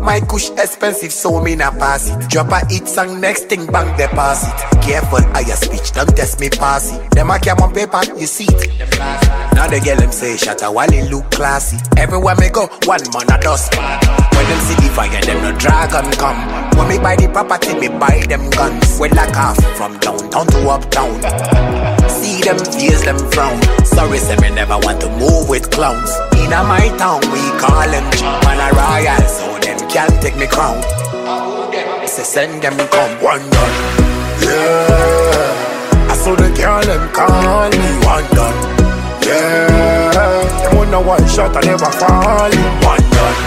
My 0.00 0.20
kush 0.20 0.50
expensive, 0.50 1.12
so 1.12 1.40
me 1.40 1.56
na 1.56 1.70
pass 1.70 2.08
it. 2.08 2.30
Drop 2.30 2.50
a 2.50 2.64
hit 2.66 2.88
song, 2.88 3.20
next 3.20 3.48
thing 3.48 3.66
bank 3.66 3.96
deposit. 3.96 4.52
Careful, 4.82 5.24
I 5.34 5.40
your 5.40 5.56
speech, 5.56 5.92
don't 5.92 6.14
test 6.16 6.40
me 6.40 6.48
pass 6.48 6.92
it. 6.94 7.10
Them 7.10 7.30
a 7.30 7.38
cam 7.38 7.58
on 7.58 7.74
paper, 7.74 8.00
you 8.16 8.26
see 8.26 8.46
it. 8.48 8.88
Now 9.54 9.66
the 9.68 9.80
girl 9.84 9.96
them 9.96 10.12
say 10.12 10.36
shut 10.36 10.62
a 10.62 10.70
while 10.70 10.92
it 10.92 11.10
look 11.10 11.30
classy. 11.30 11.78
Everywhere 11.96 12.36
me 12.36 12.48
go, 12.50 12.66
one 12.84 13.02
man 13.12 13.30
a 13.30 13.40
dust. 13.40 13.74
When 13.74 14.46
them 14.46 14.60
see 14.60 14.74
the 14.76 14.92
fire, 14.94 15.20
them 15.22 15.42
no 15.42 15.58
dragon 15.58 16.10
come. 16.12 16.38
When 16.76 16.88
me 16.88 16.98
buy 16.98 17.16
the 17.16 17.28
property, 17.28 17.74
me 17.74 17.88
buy 17.88 18.22
them 18.28 18.50
guns. 18.50 18.98
We 19.00 19.08
lock 19.10 19.36
off 19.36 19.56
from 19.76 19.98
downtown 19.98 20.46
to 20.46 20.68
uptown. 20.68 21.14
See 22.08 22.42
them 22.42 22.58
face 22.58 23.04
them 23.04 23.18
frown. 23.30 23.60
Sorry, 23.84 24.18
say 24.18 24.36
me 24.36 24.54
never 24.54 24.78
want 24.78 25.00
to 25.00 25.08
move 25.10 25.48
with 25.48 25.70
clowns. 25.70 26.10
In 26.42 26.52
a 26.52 26.62
my 26.62 26.88
town, 26.98 27.20
we 27.32 27.42
call 27.60 27.88
them 27.90 28.04
man 28.44 28.60
a 28.60 28.68
royal, 28.76 29.22
so 29.28 29.58
them 29.60 29.78
can't 29.88 30.14
take 30.22 30.36
me 30.36 30.46
crown. 30.46 30.80
Say 32.06 32.22
send 32.22 32.62
them 32.62 32.76
come 32.88 33.14
one 33.22 33.42
done, 33.50 33.74
yeah. 34.40 36.08
I 36.08 36.14
saw 36.16 36.34
the 36.36 36.48
girl 36.56 36.82
them 36.82 37.04
call 37.12 37.68
me 37.70 37.88
one 38.06 38.26
done, 38.36 38.58
yeah. 39.26 40.62
Them 40.62 40.76
wonder 40.76 41.00
why 41.00 41.18
shot 41.26 41.56
I 41.56 41.60
never 41.66 41.90
fall 41.90 42.52
in 42.52 42.72
one 42.86 43.06
done, 43.10 43.38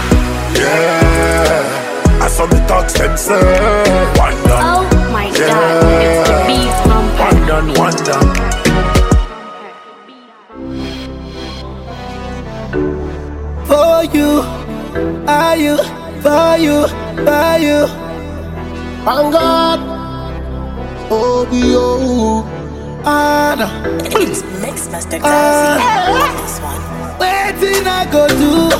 yeah. 0.60 2.21
I 2.21 2.28
saw 2.28 2.45
me 2.47 2.60
talks 2.67 2.93
them 2.93 3.15
say 3.15 3.34
one 4.19 4.36
done, 4.43 4.63
Oh 4.65 4.84
my 5.12 5.32
god, 5.32 6.04
it's 6.04 6.30
the 6.30 6.36
beat 6.47 6.75
from 6.84 7.06
one 7.17 7.47
done, 7.47 7.67
one 7.80 7.95
done. 8.04 8.49
For 13.69 14.03
you, 14.17 14.41
are 15.27 15.55
you, 15.55 15.77
for 16.25 16.58
you, 16.58 16.88
for 17.25 17.58
you. 17.62 17.79
On 19.08 19.32
God, 19.32 19.79
oh, 21.12 21.45
be 21.51 21.62
oh, 21.75 22.43
Anna. 23.05 23.67
Mix, 24.03 24.43
mix, 24.62 24.89
Master. 24.89 25.19
This 25.19 26.60
one. 26.62 26.82
Waiting 27.19 27.88
I 27.88 28.10
go 28.12 28.27
do 28.27 28.71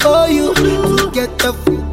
for 0.00 0.28
you 0.28 0.54
to 0.54 1.10
get 1.12 1.36
the 1.38 1.83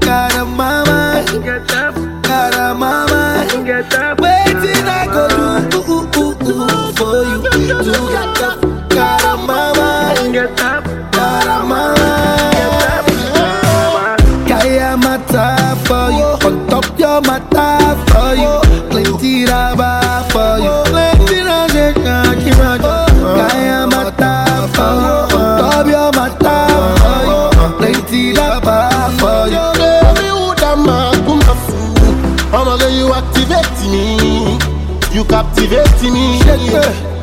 captivate 36.01 36.13
me. 36.13 36.41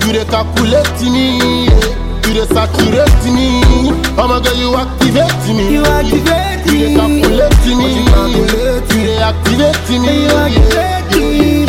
You 0.06 0.12
dey 0.12 0.24
calculate 0.24 1.02
me. 1.02 1.64
You 1.66 2.34
dey 2.34 2.46
saturate 2.46 3.24
me. 3.34 3.62
I'ma 4.16 4.38
you 4.54 4.74
activate 4.76 5.46
me. 5.54 5.72
You 5.74 5.82
activate 5.84 6.66
me. 6.66 6.78
You 6.78 6.86
dey 6.86 6.94
calculate 6.94 7.66
me. 7.66 7.86
You 7.94 8.04
calculate 8.06 8.94
dey 9.04 9.18
activate 9.18 9.90
me. 9.90 10.24
You 10.24 10.30
activate 10.30 11.10
me. 11.16 11.66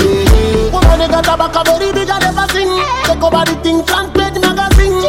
Woman, 0.71 0.99
they 0.99 1.07
got 1.07 1.27
a 1.27 1.37
back 1.37 1.55
a 1.55 1.63
very 1.65 1.91
big 1.91 2.09
and 2.09 2.21
never 2.21 2.47
sing. 2.53 2.69
Take 3.05 3.23
over 3.23 3.43
the 3.45 3.55
thing, 3.63 3.83
front 3.85 4.13
page 4.13 4.37
magazine. 4.39 5.01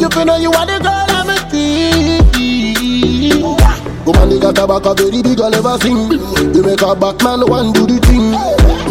You 0.00 0.08
feel 0.08 0.24
know 0.24 0.36
you 0.36 0.50
are 0.52 0.66
the 0.66 0.78
girl 0.80 1.06
I'm 1.12 1.28
a. 1.28 1.36
Woman, 4.06 4.28
they 4.30 4.40
got 4.40 4.58
a 4.58 4.66
back 4.66 4.86
a 4.86 4.94
very 4.94 5.22
big 5.22 5.38
and 5.40 5.52
never 5.52 5.76
sing. 5.78 6.10
You 6.54 6.62
make 6.64 6.80
a 6.82 6.94
back 6.96 7.22
man 7.22 7.44
one 7.46 7.72
do 7.72 7.86
the 7.86 8.00
thing. 8.00 8.32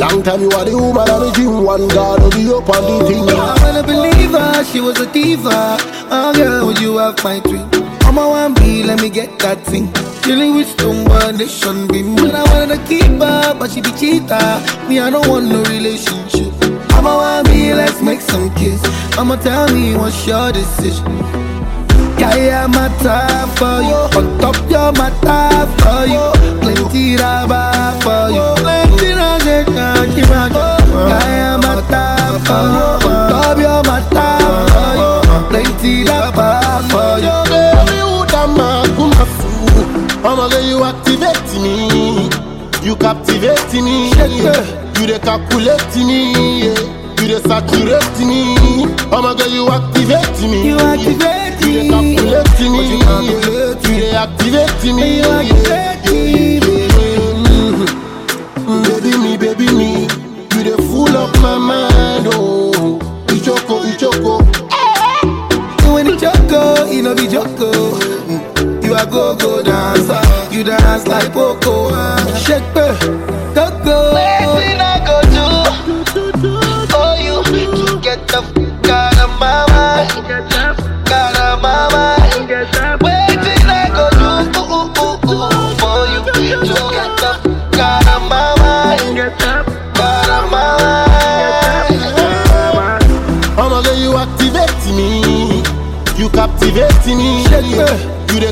Long 0.02 0.24
time 0.24 0.42
you 0.42 0.50
are 0.50 0.66
the 0.66 0.76
woman 0.76 1.08
I'm 1.08 1.30
a 1.30 1.32
gym. 1.32 1.64
One 1.64 1.88
God 1.88 2.24
will 2.24 2.32
be 2.32 2.50
up 2.50 2.68
on 2.74 2.82
the 2.90 3.06
thing. 3.06 3.22
I 3.30 3.54
wanna 3.62 3.84
believe 3.86 4.32
her, 4.32 4.64
she 4.64 4.82
was 4.82 5.00
a 5.00 5.06
diva. 5.06 5.78
Oh 6.10 6.34
girl, 6.34 6.66
would 6.66 6.80
you 6.80 6.98
have 6.98 7.24
my 7.24 7.40
dream? 7.40 7.70
I'm 8.02 8.18
a 8.18 8.28
one 8.28 8.56
B, 8.56 8.82
let 8.82 9.00
me 9.00 9.12
get 9.12 9.38
that 9.46 9.64
thing. 9.64 9.94
Dealing 10.24 10.56
with 10.56 10.70
stone 10.74 11.06
nation 11.38 11.88
beam. 11.88 12.16
But 12.16 12.34
I 12.34 12.42
wanted 12.50 12.82
to 12.82 12.88
keep 12.90 13.22
her, 13.22 13.54
but 13.54 13.70
she 13.70 13.82
be 13.82 13.92
cheater. 13.92 14.42
Me, 14.90 15.00
I 15.00 15.12
don't 15.12 15.28
want 15.30 15.46
no 15.46 15.62
relationship. 15.70 16.52
I'm 16.98 17.06
a 17.06 17.16
one 17.16 17.46
B, 17.46 17.72
let's 17.72 18.02
make 18.02 18.22
some 18.22 18.50
kiss. 18.56 18.82
I'ma 19.20 19.36
tell 19.36 19.70
me 19.70 19.96
what's 19.96 20.26
your 20.26 20.52
decision. 20.52 21.14
Yeah, 22.18 22.66
I'm 22.66 22.74
a 22.74 22.90
time 23.06 23.50
for 23.54 23.86
you. 23.86 24.02
On 24.18 24.26
top, 24.42 24.58
you're 24.66 24.92
my 24.98 25.14
time 25.22 25.70
for 25.78 26.10
you. 26.10 26.26
Plenty 26.60 27.18
rubber 27.18 28.02
for 28.02 28.34
you. 28.34 28.81
Plenty 29.66 30.22
rubber 30.32 30.78
for 30.90 31.06
you. 31.06 31.12
Yeah, 31.12 31.56
I'm 31.56 31.66
a 31.66 31.82
time 31.90 32.38
for 32.46 32.64
you. 32.74 32.88
On 33.08 33.30
top, 33.30 33.58
you're 33.58 33.84
my 33.86 34.00
time 34.12 34.66
for 34.74 34.92
you. 35.00 35.12
Plenty 35.50 36.04
rubber 36.06 36.60
for 36.90 37.20
you. 37.20 37.38
Every 37.54 38.02
wood 38.04 38.34
and 38.34 38.52
man 38.58 38.86
to 38.96 39.04
my 39.14 39.26
food. 39.38 40.26
I'ma 40.26 40.48
get 40.50 40.64
you 40.66 40.84
activate 40.84 41.52
me. 41.62 42.30
You 42.84 42.96
captivate 42.96 43.74
me. 43.74 44.10
You 45.00 45.08
dey 45.08 45.20
calculate 45.20 45.96
me. 45.96 46.66
yeah. 46.66 46.80
You 47.22 47.28
dey 47.28 47.42
saturate 47.42 48.20
me. 48.26 48.86
I'ma 49.12 49.34
get 49.36 49.50
you 49.52 49.68
activate 49.70 50.42
me. 50.50 50.68
You 50.70 50.78
activate 50.80 51.62
me. 51.66 51.72
You 51.72 51.82
dey 51.82 51.90
calculate 51.90 52.62
me. 52.62 52.82
You 53.94 54.00
dey 54.00 54.16
activate 54.16 54.84
me. 54.96 55.18
You 55.18 55.30
activate 55.30 56.01
go 69.12 69.36
go 69.36 69.62
dancer, 69.62 70.22
you 70.52 70.64
dance 70.64 71.06
like 71.08 71.32
Poco. 71.34 71.92
Shake 72.38 72.64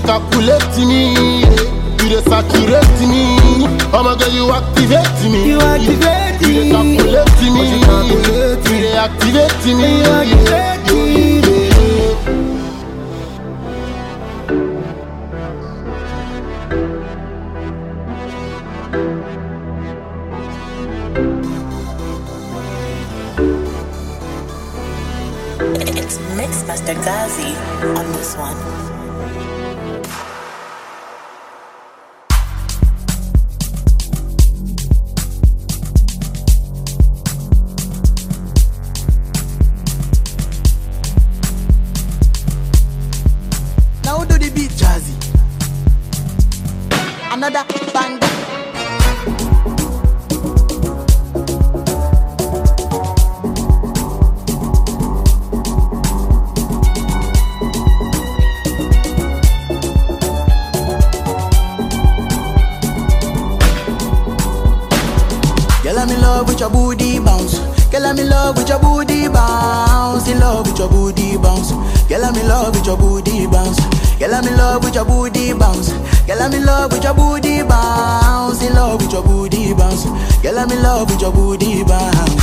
calculate 0.09 0.77
me. 0.89 1.13
You 2.01 2.09
dey 2.09 2.21
saturate 2.25 3.01
me. 3.11 3.37
Oh 3.93 3.99
I'ma 3.99 4.15
you 4.33 4.49
activate 4.51 5.21
me. 5.29 5.49
You 5.49 5.59
activate 5.61 6.41
You 6.41 6.53
dey 6.53 6.63
me. 6.65 6.97
calculate 6.97 7.41
me. 7.53 7.63
You 7.69 7.79
You 8.65 8.77
dey 8.81 8.97
activate 8.97 9.65
me. 9.77 9.89
You 9.99 10.09
activate 10.09 10.89
me. 10.93 11.48
Another 47.41 47.63
banger. 47.93 48.19
Girl, 65.81 65.97
I'm 65.97 66.09
in 66.09 66.19
love 66.19 66.49
with 66.49 66.59
your 66.59 66.69
booty 66.69 67.19
bounce. 67.19 67.57
Girl, 67.89 68.05
I'm 68.05 68.19
in 68.19 68.27
love 68.27 68.57
with 68.57 68.67
your 68.67 68.79
booty 68.79 69.29
bounce. 69.29 70.27
In 70.27 70.41
love 70.41 70.67
with 70.67 70.77
your 70.77 70.89
booty 70.89 71.37
bounce. 71.37 71.71
Girl, 72.09 72.25
I'm 72.25 72.35
in 72.35 72.49
love 72.49 72.75
with 72.75 72.85
your 72.85 72.97
booty 72.97 73.47
bounce. 73.47 73.79
Girl, 74.19 74.35
I'm 74.35 74.45
in 74.45 74.57
love 74.57 74.83
with 74.83 74.93
your 74.93 75.05
booty 75.05 75.53
bounce. 75.53 75.93
Girl, 76.29 76.43
I'm 76.43 76.53
in 76.53 76.63
love 76.63 76.91
with 76.91 77.03
your 77.03 77.15
booty 77.15 77.63
bounce. 77.63 78.61
In 78.61 78.75
love 78.75 79.01
with 79.01 79.11
your 79.11 79.23
booty 79.23 79.73
bounce. 79.73 80.05
Girl, 80.43 80.59
I'm 80.59 80.69
in 80.69 80.83
love 80.83 81.09
with 81.09 81.21
your 81.21 81.31
booty 81.31 81.83
bounce. 81.83 82.38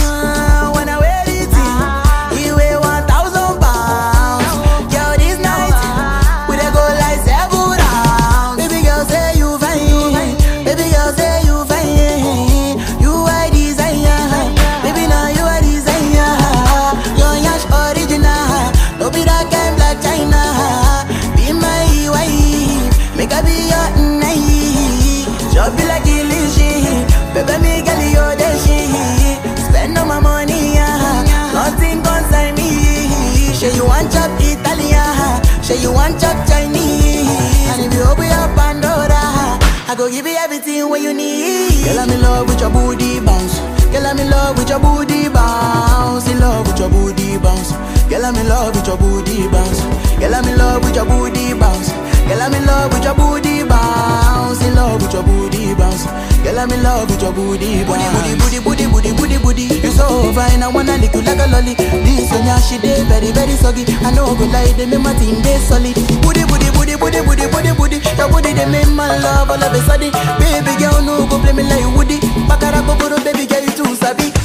Say 35.66 35.82
you 35.82 35.92
want 35.92 36.20
chop 36.20 36.36
Chinese. 36.46 37.26
And 37.74 37.82
if 37.82 37.92
you 37.92 38.02
open 38.06 38.30
your 38.30 38.46
Pandora, 38.54 39.18
I 39.90 39.94
go 39.98 40.08
give 40.08 40.24
you 40.24 40.36
everything 40.38 40.88
what 40.88 41.00
you 41.00 41.12
need. 41.12 41.84
Girl, 41.84 41.98
I'm 41.98 42.10
in 42.10 42.22
love 42.22 42.46
with 42.46 42.60
your 42.60 42.70
booty 42.70 43.18
bounce. 43.18 43.58
Girl, 43.90 44.06
I'm 44.06 44.18
in 44.18 44.30
love 44.30 44.56
with 44.58 44.68
your 44.70 44.78
booty 44.78 45.28
bounce. 45.28 46.28
In 46.30 46.38
love 46.38 46.66
with 46.68 46.78
your 46.78 46.88
booty 46.88 47.38
bounce. 47.38 47.72
Girl, 48.06 48.24
I'm 48.24 48.36
in 48.36 48.46
love 48.48 48.76
with 48.76 48.86
your 48.86 48.96
booty 48.96 49.48
bounce. 49.50 49.80
Girl, 50.22 50.34
I'm 50.34 50.46
in 50.46 50.56
love 50.56 50.84
with 50.84 50.94
your 50.94 51.04
booty 51.04 51.54
bounce. 51.58 51.90
Girl, 52.30 52.42
I'm 52.42 52.54
in 52.54 52.64
love 52.66 52.92
with 52.94 53.02
your 53.02 53.14
booty 53.18 53.64
bounce. 53.66 54.62
In 54.62 54.74
love 54.76 55.02
with 55.02 55.12
your 55.12 55.24
booty 55.24 55.74
bounce. 55.74 56.06
Girl, 56.46 56.58
I'm 56.62 56.70
in 56.70 56.82
love 56.84 57.10
with 57.10 57.22
your 57.22 57.32
booty 57.32 57.82
bounce. 57.82 58.06
Booty, 58.14 58.38
booty, 58.38 58.58
booty, 58.62 58.86
booty, 58.86 58.86
booty, 58.86 58.86
booty. 58.86 59.05
You 59.05 59.05
so 59.96 60.32
fine, 60.32 60.62
I 60.62 60.68
wanna 60.68 60.96
lick 60.98 61.14
you 61.14 61.22
like 61.22 61.40
a 61.40 61.46
lolly. 61.48 61.74
This 62.04 62.30
one, 62.30 62.44
yeah, 62.44 62.60
she 62.60 62.78
dey 62.78 63.02
very, 63.08 63.32
very 63.32 63.56
soggy. 63.56 63.84
I 64.04 64.12
know 64.12 64.28
go 64.36 64.44
lie, 64.52 64.72
they 64.76 64.86
make 64.86 65.00
my 65.00 65.14
team 65.18 65.40
dey 65.42 65.58
solid. 65.64 65.96
Booty, 66.22 66.44
booty, 66.44 66.68
booty, 66.76 66.94
booty, 67.00 67.20
booty, 67.24 67.46
booty, 67.48 67.72
booty. 67.72 67.98
Your 68.20 68.28
booty 68.28 68.52
they 68.52 68.66
make 68.68 68.88
my 68.92 69.16
love 69.18 69.50
all 69.50 69.62
of 69.62 69.72
a 69.72 69.80
sudden. 69.88 70.12
Baby 70.38 70.72
girl, 70.78 71.00
no 71.02 71.26
go 71.26 71.40
play 71.40 71.52
me 71.52 71.62
like 71.64 71.88
Woody. 71.96 72.18
Bakara 72.48 72.84
go 72.86 72.94
baby 73.24 73.46
girl, 73.46 73.62
you 73.64 73.72
too 73.72 73.94
sabi. 73.96 74.35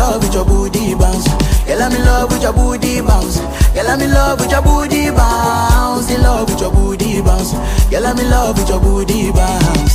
Love 0.00 0.22
with 0.22 0.34
your 0.34 0.46
booty 0.46 0.94
bounce. 0.94 1.28
Girl, 1.66 1.82
I'm 1.82 1.92
in 1.92 2.04
love 2.04 2.32
with 2.32 2.42
your 2.42 2.54
booty 2.54 3.00
bounce. 3.02 3.36
Girl, 3.74 3.88
I'm 3.92 4.00
in 4.00 4.10
love 4.12 4.40
with 4.40 4.50
your 4.50 4.62
booty 4.62 5.10
bounce. 5.10 6.10
In 6.10 6.22
love 6.22 6.48
with 6.48 6.60
your 6.60 6.72
booty 6.72 7.20
bounce. 7.20 7.52
Girl, 7.90 8.06
I'm 8.06 8.18
in 8.18 8.30
love 8.30 8.56
with 8.58 8.68
your 8.70 8.80
booty 8.80 9.30
bounce. 9.30 9.89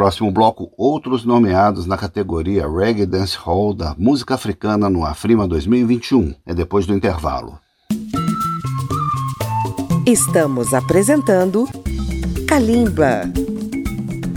Próximo 0.00 0.32
bloco, 0.32 0.72
outros 0.78 1.26
nomeados 1.26 1.84
na 1.84 1.94
categoria 1.94 2.66
Reggae 2.66 3.04
Dance 3.04 3.36
Hall 3.36 3.74
da 3.74 3.94
música 3.98 4.34
africana 4.34 4.88
no 4.88 5.04
Afrima 5.04 5.46
2021. 5.46 6.34
É 6.46 6.54
depois 6.54 6.86
do 6.86 6.94
intervalo. 6.94 7.58
Estamos 10.06 10.72
apresentando 10.72 11.68
Kalimba. 12.48 13.30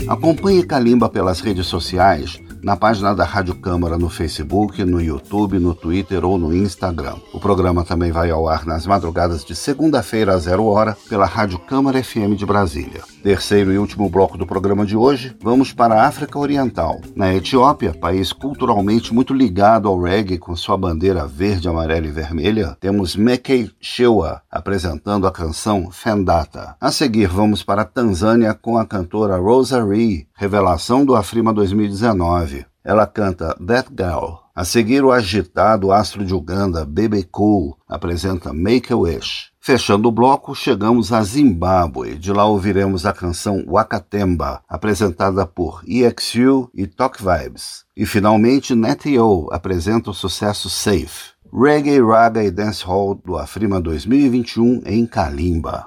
Acompanhe 0.06 0.62
Kalimba 0.64 1.08
pelas 1.08 1.40
redes 1.40 1.66
sociais 1.66 2.43
na 2.64 2.76
página 2.76 3.14
da 3.14 3.24
Rádio 3.24 3.54
Câmara 3.56 3.98
no 3.98 4.08
Facebook, 4.08 4.82
no 4.84 4.98
YouTube, 4.98 5.58
no 5.58 5.74
Twitter 5.74 6.24
ou 6.24 6.38
no 6.38 6.56
Instagram. 6.56 7.16
O 7.30 7.38
programa 7.38 7.84
também 7.84 8.10
vai 8.10 8.30
ao 8.30 8.48
ar 8.48 8.64
nas 8.64 8.86
madrugadas 8.86 9.44
de 9.44 9.54
segunda-feira 9.54 10.32
a 10.32 10.38
zero 10.38 10.64
hora 10.64 10.96
pela 11.06 11.26
Rádio 11.26 11.58
Câmara 11.58 12.02
FM 12.02 12.34
de 12.34 12.46
Brasília. 12.46 13.02
Terceiro 13.22 13.70
e 13.70 13.78
último 13.78 14.08
bloco 14.08 14.38
do 14.38 14.46
programa 14.46 14.86
de 14.86 14.96
hoje, 14.96 15.36
vamos 15.42 15.74
para 15.74 15.96
a 15.96 16.06
África 16.06 16.38
Oriental. 16.38 17.02
Na 17.14 17.34
Etiópia, 17.34 17.92
país 17.92 18.32
culturalmente 18.32 19.12
muito 19.12 19.34
ligado 19.34 19.86
ao 19.86 20.00
reggae 20.00 20.38
com 20.38 20.56
sua 20.56 20.78
bandeira 20.78 21.26
verde, 21.26 21.68
amarela 21.68 22.06
e 22.06 22.10
vermelha, 22.10 22.78
temos 22.80 23.14
Mekei 23.14 23.70
Shewa 23.78 24.40
apresentando 24.50 25.26
a 25.26 25.32
canção 25.32 25.90
Fendata. 25.90 26.76
A 26.80 26.90
seguir, 26.90 27.26
vamos 27.26 27.62
para 27.62 27.82
a 27.82 27.84
Tanzânia 27.84 28.54
com 28.54 28.78
a 28.78 28.86
cantora 28.86 29.36
Rosary, 29.36 30.26
revelação 30.34 31.04
do 31.04 31.14
Afrima 31.14 31.52
2019. 31.52 32.53
Ela 32.84 33.06
canta 33.06 33.56
That 33.66 33.88
Girl. 33.96 34.44
A 34.54 34.64
seguir, 34.64 35.02
o 35.02 35.10
agitado 35.10 35.90
astro 35.90 36.24
de 36.24 36.34
Uganda, 36.34 36.84
Bebe 36.84 37.24
Cool, 37.24 37.76
apresenta 37.88 38.52
Make 38.52 38.92
a 38.92 38.96
Wish. 38.96 39.50
Fechando 39.58 40.08
o 40.08 40.12
bloco, 40.12 40.54
chegamos 40.54 41.10
a 41.10 41.22
Zimbábue. 41.22 42.16
De 42.16 42.30
lá 42.30 42.44
ouviremos 42.44 43.06
a 43.06 43.14
canção 43.14 43.64
Wakatemba, 43.66 44.62
apresentada 44.68 45.46
por 45.46 45.82
EXU 45.88 46.70
e 46.74 46.86
Talk 46.86 47.18
Vibes. 47.20 47.84
E 47.96 48.04
finalmente, 48.04 48.74
Netio 48.74 49.48
apresenta 49.50 50.10
o 50.10 50.14
sucesso 50.14 50.68
Safe. 50.68 51.32
Reggae, 51.50 52.00
Raga 52.00 52.44
e 52.44 52.50
Dancehall 52.50 53.14
do 53.14 53.38
Afrima 53.38 53.80
2021 53.80 54.82
em 54.84 55.06
Kalimba. 55.06 55.86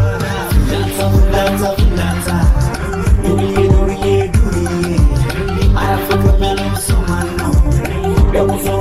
Thank 8.33 8.65
you. 8.65 8.80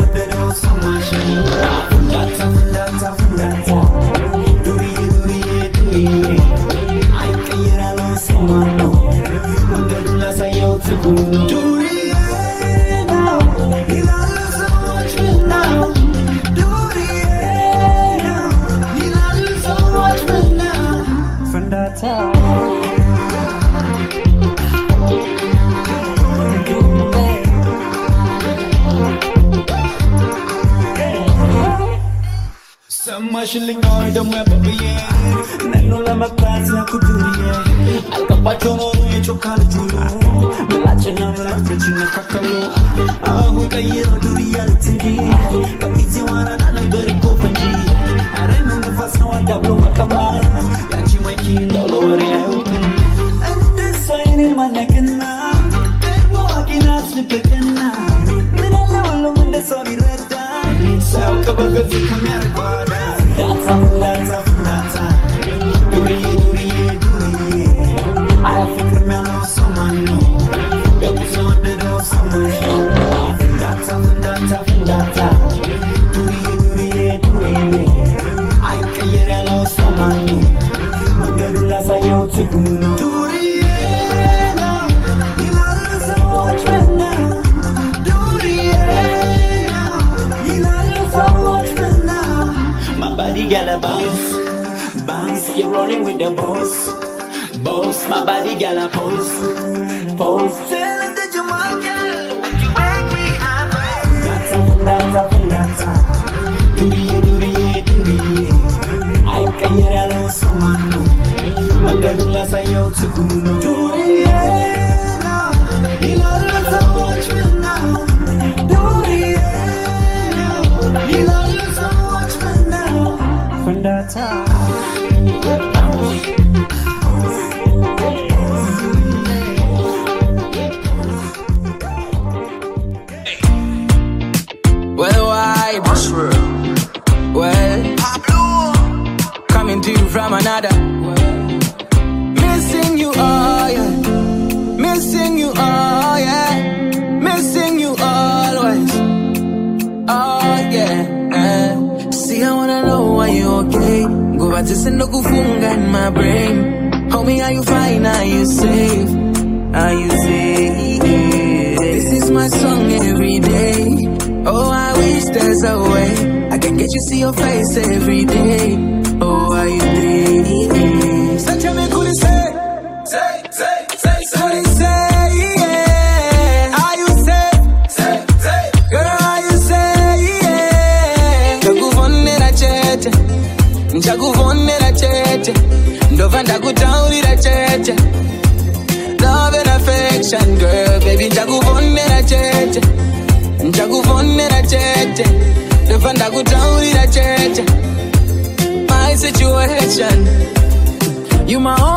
Sayo 113.28 113.59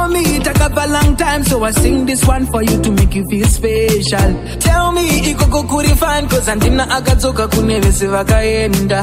My 0.04 0.10
homie, 0.10 0.36
it 0.38 0.44
took 0.44 0.60
up 0.60 0.74
a 0.74 0.86
long 0.92 1.16
time, 1.16 1.46
so 1.46 1.64
I 1.64 1.72
sing 1.72 2.06
this 2.06 2.26
one 2.26 2.46
for 2.48 2.62
you 2.62 2.82
to 2.82 2.92
make 2.92 3.16
you 3.16 3.26
feel 3.30 3.46
special. 3.46 4.60
Tell 4.60 4.92
me, 4.92 5.08
ikoko 5.32 5.64
fine, 5.98 6.28
cause 6.28 6.48
andina 6.50 6.86
akadzoka 6.90 7.48
kune 7.50 7.80
vese 7.80 8.08
vakaenda. 8.08 9.02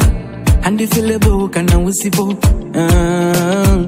Handifilebo 0.62 1.50
kana 1.50 1.78
usipo. 1.78 2.36
Uh. 2.76 3.86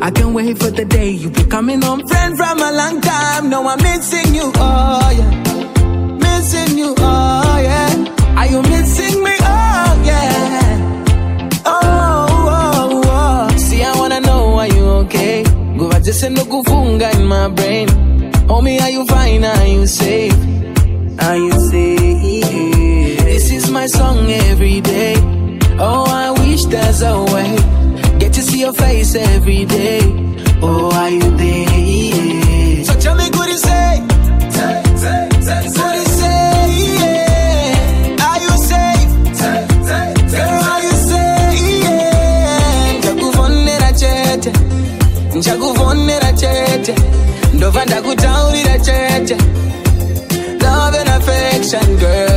I 0.00 0.10
can't 0.10 0.34
wait 0.34 0.58
for 0.58 0.70
the 0.70 0.86
day 0.86 1.10
you 1.10 1.28
be 1.28 1.44
coming 1.44 1.82
home, 1.82 2.06
friend 2.08 2.34
from 2.36 2.60
a 2.62 2.72
long 2.72 3.00
time. 3.02 3.50
No, 3.50 3.68
I'm 3.68 3.82
missing 3.82 4.34
you, 4.34 4.50
oh 4.54 5.10
yeah. 5.18 6.18
Missing 6.18 6.78
you, 6.78 6.94
oh 6.96 7.58
yeah. 7.62 8.38
Are 8.38 8.46
you 8.46 8.62
missing 8.62 9.03
I 16.22 16.28
no 16.28 16.44
kufunga 16.44 17.12
in 17.16 17.26
my 17.26 17.48
brain. 17.48 17.88
Homie, 18.46 18.80
are 18.80 18.88
you 18.88 19.04
fine? 19.04 19.42
Are 19.44 19.66
you 19.66 19.84
safe? 19.84 20.32
Are 21.20 21.36
you 21.36 21.50
safe? 21.70 23.18
This 23.24 23.50
is 23.50 23.68
my 23.70 23.86
song 23.88 24.30
every 24.30 24.80
day. 24.80 25.16
Oh, 25.78 26.04
I 26.06 26.30
wish 26.30 26.66
there's 26.66 27.02
a 27.02 27.18
way. 27.34 27.56
Get 28.20 28.32
to 28.34 28.42
see 28.42 28.60
your 28.60 28.72
face 28.72 29.16
every 29.16 29.64
day. 29.64 30.00
Oh, 30.62 30.88
are 30.94 31.10
you 31.10 31.36
there? 31.36 32.84
So 32.84 32.94
tell 33.00 33.16
me, 33.16 33.28
could 33.30 33.48
you 33.48 33.58
say? 33.58 34.00
Say. 34.50 34.82
Are 38.22 38.38
you 38.38 38.56
safe? 38.70 39.10
say, 39.36 39.66
say, 39.82 40.14
say. 40.28 40.44
Could 43.02 43.18
nchakuvonera 46.84 46.94
ndova 47.54 47.84
ndakutaurira 47.84 48.78
chete. 48.78 49.36
Love 50.60 50.96
and 50.98 51.08
affection, 51.08 51.96
girl, 51.98 52.33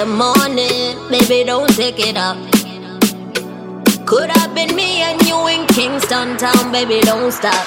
the 0.00 0.06
morning, 0.06 0.96
baby. 1.10 1.44
Don't 1.44 1.68
take 1.76 2.00
it 2.00 2.16
up. 2.16 2.38
Could 4.06 4.30
have 4.30 4.54
been 4.54 4.74
me 4.74 5.02
and 5.02 5.20
you 5.28 5.36
in 5.48 5.66
Kingston 5.66 6.38
town, 6.38 6.72
baby. 6.72 7.00
Don't 7.02 7.30
stop. 7.30 7.66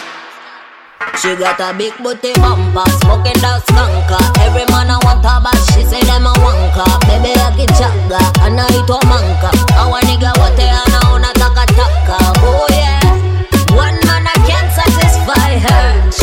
She 1.22 1.36
got 1.36 1.62
a 1.62 1.78
big 1.78 1.94
booty 2.02 2.34
bumper, 2.42 2.90
smoking 3.06 3.38
that 3.46 3.62
skunker. 3.70 4.26
Every 4.42 4.66
man 4.74 4.90
I 4.90 4.98
want 5.06 5.22
her, 5.22 5.40
but 5.46 5.58
she 5.70 5.86
say 5.86 6.02
them 6.10 6.26
a 6.26 6.34
wanker. 6.42 6.90
Baby, 7.06 7.38
I 7.38 7.54
get 7.54 7.70
chugga, 7.78 8.22
and 8.42 8.58
I 8.58 8.66
eat 8.66 8.90
a 8.90 8.98
manka. 9.06 9.54
I 9.78 9.86
want 9.86 10.06
nigga 10.10 10.34
what 10.42 10.58
they 10.58 10.70
are 10.74 10.90
now, 10.90 11.22
not 11.22 11.36
taka 11.38 11.70
taka. 11.70 12.18
Oh 12.42 12.66
yeah, 12.74 13.78
one 13.78 14.00
man 14.10 14.26
I 14.26 14.34
can't 14.50 14.72
satisfy 14.74 15.62
her. 15.70 16.23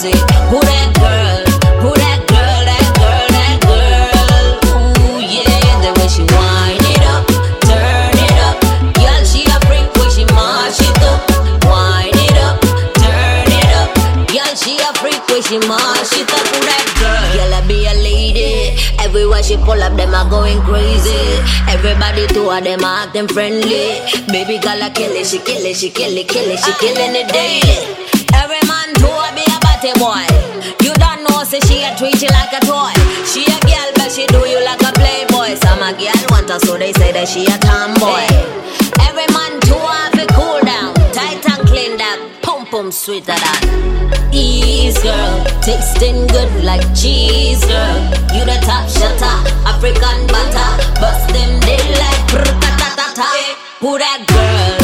Say, 0.00 0.16
who 0.48 0.56
that 0.64 0.96
girl? 0.96 1.44
Who 1.84 1.92
that 1.92 2.24
girl? 2.24 2.60
That 2.64 2.88
girl? 2.96 3.26
That 3.36 3.60
girl? 3.60 4.48
Ooh 4.72 5.20
yeah, 5.20 5.76
the 5.84 5.92
way 5.92 6.08
she 6.08 6.24
wind 6.24 6.80
it 6.88 7.04
up, 7.04 7.28
turn 7.68 8.16
it 8.16 8.32
up. 8.40 8.56
Girl, 8.96 9.22
she 9.28 9.44
a 9.44 9.60
freak 9.68 9.92
when 10.00 10.08
she 10.08 10.24
mash 10.32 10.80
it 10.80 11.04
up, 11.04 11.20
wind 11.68 12.16
it 12.16 12.32
up, 12.40 12.56
turn 12.96 13.52
it 13.52 13.72
up. 13.76 13.92
Girl, 14.24 14.52
she 14.56 14.80
a 14.80 14.88
freak 15.04 15.20
when 15.28 15.44
she 15.44 15.60
mash 15.68 16.16
it 16.16 16.32
up. 16.32 16.48
Who 16.48 16.64
that 16.64 16.86
girl? 16.96 17.20
Girl, 17.36 17.52
I 17.52 17.60
be 17.68 17.84
a 17.84 17.92
lady. 18.00 18.80
Everywhere 19.04 19.44
she 19.44 19.60
pull 19.60 19.84
up, 19.84 20.00
them 20.00 20.16
are 20.16 20.24
going 20.32 20.64
crazy. 20.64 21.44
Everybody 21.68 22.24
to 22.32 22.48
her, 22.48 22.64
them 22.64 22.88
are 22.88 23.04
acting 23.04 23.28
friendly. 23.28 24.00
Baby 24.32 24.56
girl, 24.64 24.80
I 24.80 24.88
kill 24.96 25.12
it, 25.12 25.28
she 25.28 25.44
kill 25.44 25.60
it, 25.60 25.76
she 25.76 25.92
kill 25.92 26.16
it, 26.16 26.24
kill 26.24 26.48
it, 26.48 26.56
she 26.56 26.72
uh. 26.72 26.80
killing 26.80 27.12
it 27.20 27.28
daily. 27.28 28.00
Every 28.32 28.64
man 28.64 28.94
to 28.96 29.10
her 29.12 29.49
a 29.80 29.92
batty 29.92 29.98
boy. 29.98 30.26
You 30.84 30.92
don't 30.94 31.24
know, 31.24 31.44
say 31.44 31.60
she 31.60 31.82
a 31.82 31.96
treat 31.96 32.20
you 32.22 32.28
like 32.28 32.52
a 32.52 32.60
toy. 32.64 32.92
She 33.24 33.44
a 33.44 33.58
girl, 33.60 33.90
but 33.96 34.10
she 34.12 34.26
do 34.26 34.46
you 34.48 34.62
like 34.64 34.82
a 34.82 34.92
playboy. 34.92 35.56
Some 35.56 35.82
a 35.82 35.92
girl 35.92 36.20
want 36.30 36.50
her, 36.50 36.58
so 36.60 36.76
they 36.78 36.92
say 36.92 37.12
that 37.12 37.28
she 37.28 37.46
a 37.46 37.56
tomboy. 37.58 38.26
Every 39.08 39.26
man 39.32 39.60
to 39.60 39.74
her 39.74 40.10
be 40.12 40.26
cool 40.34 40.60
down, 40.60 40.94
tight 41.12 41.44
and 41.48 41.66
clean 41.68 41.96
that, 41.98 42.18
pum 42.42 42.66
pum 42.66 42.92
sweeter 42.92 43.34
than. 43.34 44.32
Ease 44.32 44.98
girl, 45.02 45.44
tasting 45.62 46.26
good 46.28 46.64
like 46.64 46.84
cheese 46.94 47.64
girl. 47.64 47.98
You 48.34 48.44
the 48.44 48.58
top 48.62 48.88
shutter, 48.88 49.36
African 49.66 50.26
butter, 50.26 50.70
bust 51.00 51.28
them 51.32 51.60
dead 51.60 51.86
like 51.98 52.20
prrr-ta-ta-ta-ta. 52.28 53.56
Who 53.80 53.98
that 53.98 54.24
girl? 54.28 54.79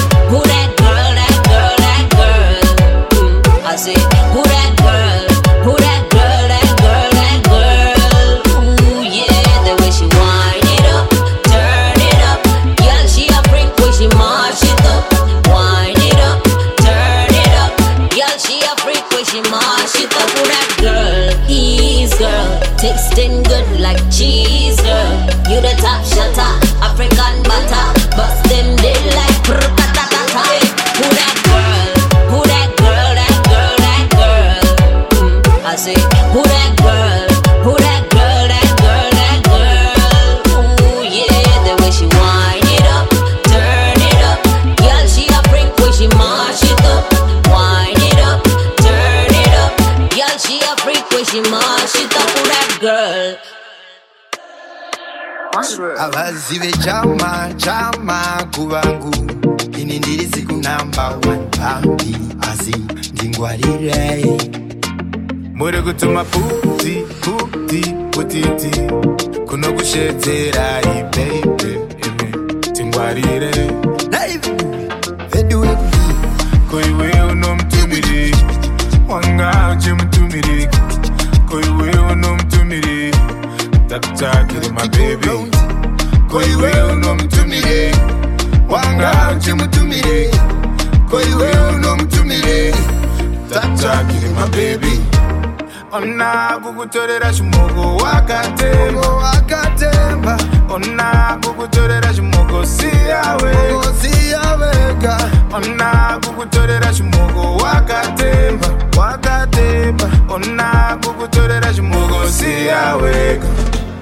Avazive 56.46 56.72
chama 56.84 57.48
chama 57.56 58.22
kuvangu. 58.54 59.14
Ini 59.78 59.98
ndiri 59.98 60.26
siku 60.26 60.52
namba 60.52 61.08
one 61.08 61.46
pambi 61.58 62.16
asi 62.40 62.74
ndingwarire. 63.12 64.24
Muri 65.54 65.82
kutuma 65.82 66.24
puti 66.24 67.02
puti 67.20 67.94
putiti 68.10 68.80
kuno 69.48 69.72
kushedzera 69.72 70.80
ibebe 70.82 71.78
tingwarire. 72.72 73.50
Koiwe 76.70 77.22
unomtumiri? 77.32 78.34
Wanga 79.08 79.76
uchimutumiri 79.78 80.68
koiwe 81.48 81.90
unomtumiri? 82.12 83.14
Takutsvakire 83.88 84.68
mabebi 84.68 85.28
koiwe 86.30 86.82
unomtumiri 86.92 87.94
wanga 88.68 89.12
uchimutumiri 89.36 90.30
koiwe 91.10 91.50
unomtumiri 91.74 92.74
takutsvakire 93.52 94.28
mabebi. 94.40 95.00
Ona 95.92 96.58
kukutorera 96.62 97.32
chimoko 97.32 97.96
wakatemba. 97.96 99.08
Wakatemba. 99.08 100.38
Ona 100.70 101.38
kukutorera 101.44 102.14
chimoko 102.14 102.64
siyawe. 102.66 103.54
Siyawega 104.00 105.16
ona 105.54 106.18
kukutorera 106.26 106.92
chimoko 106.92 107.56
wakatemba. 107.56 108.68
Wakatemba. 108.98 110.10
Ona 110.28 110.98
kukutorera 111.04 111.72
chimoko 111.74 112.28
siyawega 112.28 113.46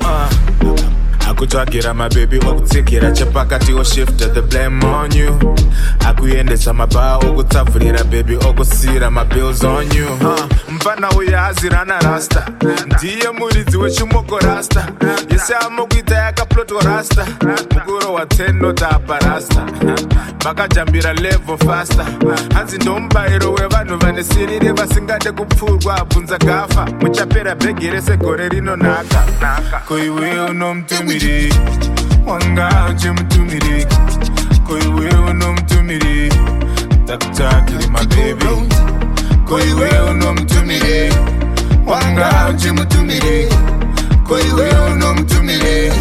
uh. 0.01 0.93
Akutsvagira 1.35 1.95
mabebi 1.95 2.39
okutsikira 2.39 3.11
chepakati 3.12 3.72
oshifta 3.74 4.28
the 4.32 4.43
blame 4.43 4.82
on 4.85 5.11
you. 5.12 5.30
Akuendesa 6.07 6.72
mabhaa 6.72 7.16
okutsavhurira 7.18 8.05
bebi 8.05 8.37
okusiyira 8.37 9.11
mabills 9.11 9.64
on 9.64 9.91
you. 9.97 10.07
Uh, 10.07 10.47
mufana 10.72 11.11
uyu 11.11 11.39
azirana 11.39 11.99
rasta. 12.01 12.47
Ndiye 12.87 13.30
muridzi 13.39 13.76
wechimoko 13.76 14.39
rasta. 14.39 14.87
Yese 15.30 15.55
amokuita 15.55 16.14
yakaplotwa 16.16 16.82
rasta 16.82 17.26
mukuro 17.74 18.14
wa10 18.14 18.53
notapa 18.53 19.18
rasta. 19.18 19.66
Vakajambira 20.45 21.12
level 21.12 21.59
fasta 21.66 22.07
hanzi 22.55 22.76
ndomubayiro 22.78 23.53
wevanhu 23.53 23.99
vane 23.99 24.24
sirire 24.24 24.72
vasingade 24.72 25.32
kupfurwa 25.32 25.97
abvunza 26.01 26.39
gafa. 26.39 26.87
Muchapera 27.01 27.55
bhegi 27.55 27.91
rese 27.91 28.16
gore 28.16 28.49
rinonaka 28.49 29.24
koiwe 29.89 30.41
unomutumiri 30.41 31.24
mtumire 31.25 31.51
wanga 32.27 32.87
uje 32.91 33.11
mtumire 33.12 33.87
koiwewe 34.66 35.33
no 35.35 35.53
mtumire 35.53 36.29
takutakire 37.07 37.87
mabebe 37.87 38.47
koiwewe 39.49 40.14
no 40.14 40.35
mtumire 40.35 41.12
wanga 41.87 42.49
uje 42.51 42.72
mtumire 42.72 43.49
koiwewe 44.29 44.95
no 44.99 45.14
mtumire 45.14 45.93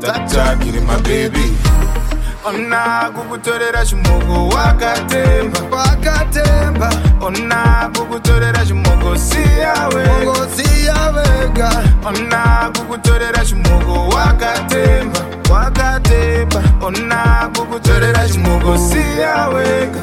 takutakire 0.00 0.80
mabebe 0.80 1.40
ona 2.44 3.10
kukutorera 3.14 3.84
chimoko 3.84 4.48
wakatemba. 4.48 5.60
Wakatemba. 5.76 6.90
Ona 7.20 7.90
kukutorera 7.98 8.64
chimoko 8.66 9.16
siyawega 9.16 10.48
siyawega. 10.56 11.70
Ona 12.06 12.70
kukutorera 12.78 13.44
chimoko 13.44 14.08
wakatemba. 14.16 15.20
Wakatemba. 15.50 16.62
Ona 16.82 17.50
kukutorera 17.56 18.28
chimoko 18.28 18.78
siyawega. 18.78 20.00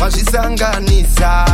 Wazvisanganisa 0.00 1.44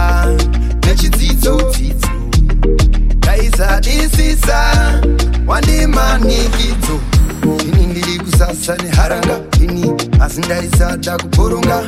dzada 10.96 11.22
kuburunga 11.22 11.78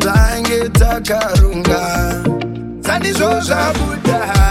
dzange 0.00 0.58
dzakarunga 0.78 1.80
dzandizvo 2.82 3.30
zvabuda 3.46 4.47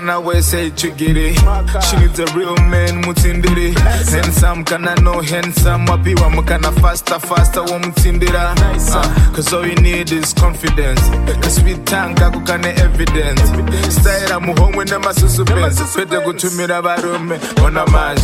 musikana 0.00 0.18
wese 0.18 0.66
itsvigiri 0.66 1.34
she 1.82 1.96
needs 1.98 2.18
a 2.18 2.24
real 2.36 2.56
man 2.68 3.02
mutsindiri. 3.04 3.74
Handsome 4.10 4.64
kana 4.64 4.94
no 5.02 5.20
handsome 5.20 5.86
wapiwa 5.90 6.30
mukana 6.30 6.72
faster 6.80 7.18
faster 7.20 7.60
womutsindira 7.62 8.54
uh, 8.54 9.32
cause 9.34 9.52
all 9.52 9.66
you 9.66 9.74
need 9.76 10.10
is 10.12 10.32
confidence. 10.34 11.00
Kasweet 11.40 11.84
tongue 11.86 12.14
kako 12.14 12.40
kane 12.46 12.68
evidence. 12.80 13.42
Staira 13.90 14.40
muhomwe 14.40 14.84
nemasusupens 14.84 15.80
kwete 15.94 16.20
kutumira 16.20 16.82
varume 16.82 17.38
ona 17.64 17.86
manje 17.86 18.22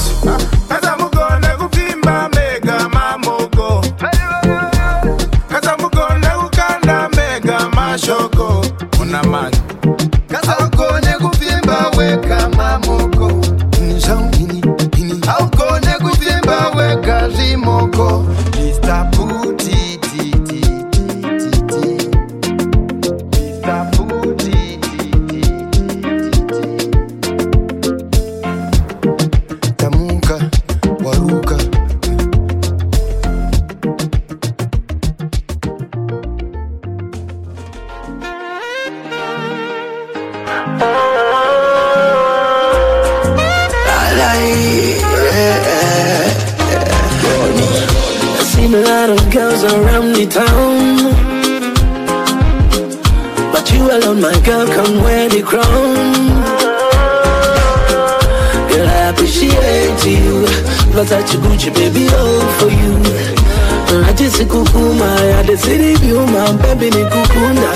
kasa 0.69 0.97
mugone 0.97 1.49
kupfimba 1.59 2.29
mega 2.35 2.89
mamoko 2.89 3.85
kasa 4.01 4.16
girls 49.37 49.65
around 49.65 50.15
the 50.15 50.25
town. 50.25 50.97
But 53.53 53.71
you 53.71 53.83
alone, 53.85 54.23
my 54.23 54.33
girl, 54.41 54.67
can 54.67 55.03
wear 55.05 55.29
the 55.29 55.43
crown. 55.43 55.93
Girl, 58.71 58.89
I 58.89 59.11
appreciate 59.13 60.01
you. 60.09 60.41
But 60.95 61.13
I 61.13 61.21
Gucci, 61.43 61.69
baby, 61.75 62.09
all 62.17 62.41
for 62.57 62.71
you. 62.81 62.95
I 64.09 64.13
just 64.17 64.41
kukuma, 64.49 65.09
I 65.39 65.43
just 65.47 65.65
see 65.65 65.93
you, 66.07 66.21
my 66.33 66.57
baby, 66.63 66.89
ni 66.97 67.05
kukunda. 67.13 67.71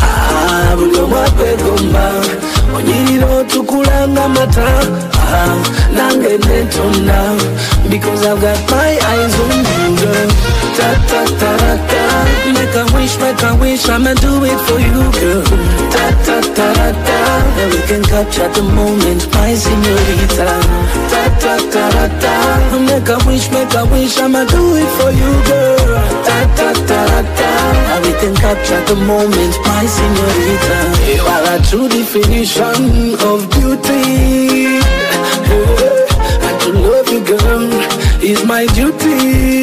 Ah, 0.00 0.74
bulo 0.78 1.06
mwape 1.06 1.56
gomba. 1.62 2.06
Tukulanga 3.48 4.28
mata. 4.28 4.68
Ah, 5.12 5.56
nange 5.92 6.38
netona. 6.38 7.36
Because 7.90 8.24
I've 8.24 8.40
got 8.40 8.70
my 8.70 8.98
eyes 9.10 9.34
on 9.40 9.58
you, 9.68 9.96
girl. 10.00 10.49
Ta 10.76 10.88
ta 11.10 11.20
ta 11.40 11.52
ta. 11.90 12.02
Make 12.54 12.76
a 12.82 12.84
wish, 12.94 13.18
make 13.18 13.42
a 13.42 13.54
wish, 13.60 13.88
I'ma 13.88 14.14
do 14.14 14.44
it 14.44 14.60
for 14.66 14.78
you, 14.78 15.02
girl. 15.18 15.44
Ta 15.94 16.06
ta 16.26 16.36
ta 16.56 16.68
ta. 17.06 17.18
And 17.60 17.72
we 17.72 17.80
can 17.88 18.02
capture 18.02 18.48
the 18.56 18.62
moment, 18.62 19.22
my 19.34 19.52
señorita. 19.62 20.48
Ta 21.12 21.22
ta 21.42 21.54
ta 21.72 21.86
ta. 22.22 22.34
Make 22.88 23.08
a 23.08 23.18
wish, 23.26 23.50
make 23.50 23.74
a 23.74 23.84
wish, 23.92 24.18
I'ma 24.18 24.44
do 24.44 24.62
it 24.82 24.90
for 24.98 25.10
you, 25.20 25.32
girl. 25.48 25.94
Ta 26.26 26.38
ta 26.56 26.68
ta 26.88 27.02
ta. 27.38 27.50
And 27.92 28.06
we 28.06 28.12
can 28.20 28.34
capture 28.36 28.82
the 28.90 28.96
moment, 29.10 29.54
my 29.66 29.84
señorita. 29.96 30.78
You 31.16 31.22
are 31.34 31.44
a 31.54 31.58
true 31.68 31.88
definition 31.88 33.14
of 33.30 33.38
beauty. 33.50 34.78
I 36.46 36.50
to 36.62 36.70
love 36.72 37.08
you, 37.08 37.20
girl. 37.24 38.00
is 38.22 38.44
my 38.44 38.66
duty. 38.66 39.59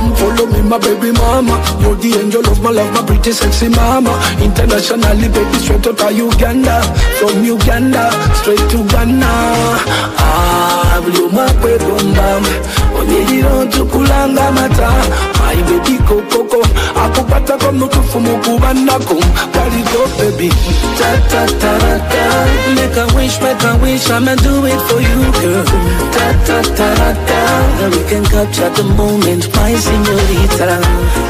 Come 0.00 0.16
follow 0.16 0.46
me, 0.46 0.62
my 0.62 0.78
baby 0.78 1.12
mama. 1.12 1.60
You're 1.82 1.94
the 1.94 2.16
angel 2.16 2.40
of 2.48 2.62
my 2.62 2.70
love, 2.70 2.90
my 2.94 3.04
pretty 3.04 3.32
sexy 3.32 3.68
mama. 3.68 4.16
Internationally, 4.40 5.28
baby, 5.28 5.58
straight 5.60 5.86
out 5.86 6.00
of 6.00 6.12
Uganda. 6.16 6.80
From 7.20 7.44
Uganda, 7.44 8.08
straight 8.40 8.64
to 8.72 8.80
Ghana. 8.88 9.28
Ah, 10.16 11.04
blue 11.04 11.28
my 11.28 11.52
baby 11.60 11.84
mama. 12.16 12.48
Tukulanga 13.70 14.52
mata. 14.52 14.90
Kokoko. 16.06 16.62
Akupata 17.04 17.56
kwa 17.58 17.72
mutufu 17.72 18.20
ta. 21.60 21.80
Make 22.74 22.96
a 22.96 23.06
wish, 23.16 23.40
make 23.40 23.62
a 23.64 23.76
wish, 23.82 24.10
I'ma 24.10 24.34
do 24.36 24.64
it 24.66 24.80
for 24.88 25.00
you, 25.00 25.32
girl. 25.40 25.64
We 27.90 28.02
can 28.08 28.24
capture 28.24 28.70
the 28.70 28.84
moment, 28.96 29.44
my 29.56 29.74
señorita. 29.74 30.80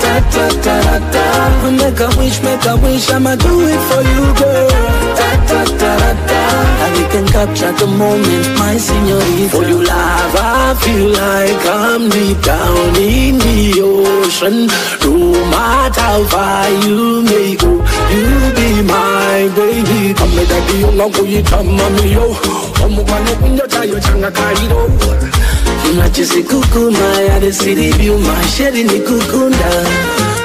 Ta 0.03 0.21
ta 0.33 0.49
ta 0.63 0.81
ta 0.85 0.99
ta. 1.13 1.25
Make 1.71 2.01
a 2.01 2.09
wish, 2.19 2.43
make 2.43 2.67
a 2.67 2.77
wish, 2.77 3.11
I'ma 3.11 3.37
do 3.37 3.61
it 3.69 3.81
for 3.89 4.03
you, 4.03 4.35
girl. 4.35 4.69
We 6.97 7.05
can 7.13 7.27
capture 7.29 7.73
the 7.73 7.87
moment, 7.87 8.47
my 8.59 8.77
señorita. 8.77 9.51
For 9.51 9.65
you, 9.65 9.83
love, 9.83 10.37
I 10.37 10.75
feel 10.81 11.09
like 11.09 11.67
I'm 11.73 12.09
deep 12.09 12.43
down 12.43 12.97
in 12.97 13.39
the 13.39 13.81
ocean. 13.81 14.67
No 15.07 15.15
matter 15.55 16.01
how 16.01 16.25
far 16.25 16.69
you 16.83 17.23
may 17.23 17.55
go, 17.55 17.71
you 18.11 18.27
be 18.59 18.83
my 18.83 19.47
baby. 19.55 20.13
Come 20.19 20.35
that 20.35 20.63
deal, 20.67 20.91
long 20.99 21.13
for 21.13 21.23
you, 21.25 21.43
come 21.45 21.71
me 21.71 22.13
yo. 22.13 22.35
Omugwane 22.83 23.35
kunjota 23.39 23.85
yo 23.87 24.01
changa 24.01 24.31
kairo. 24.31 24.91
Unachisi 25.91 26.43
kukuma 26.43 27.21
ya 27.29 27.39
the 27.39 27.53
city 27.53 27.93
view, 27.93 28.19
my 28.19 28.43
sheri 28.51 28.83
ni 28.83 28.99
kukunda. 29.07 29.71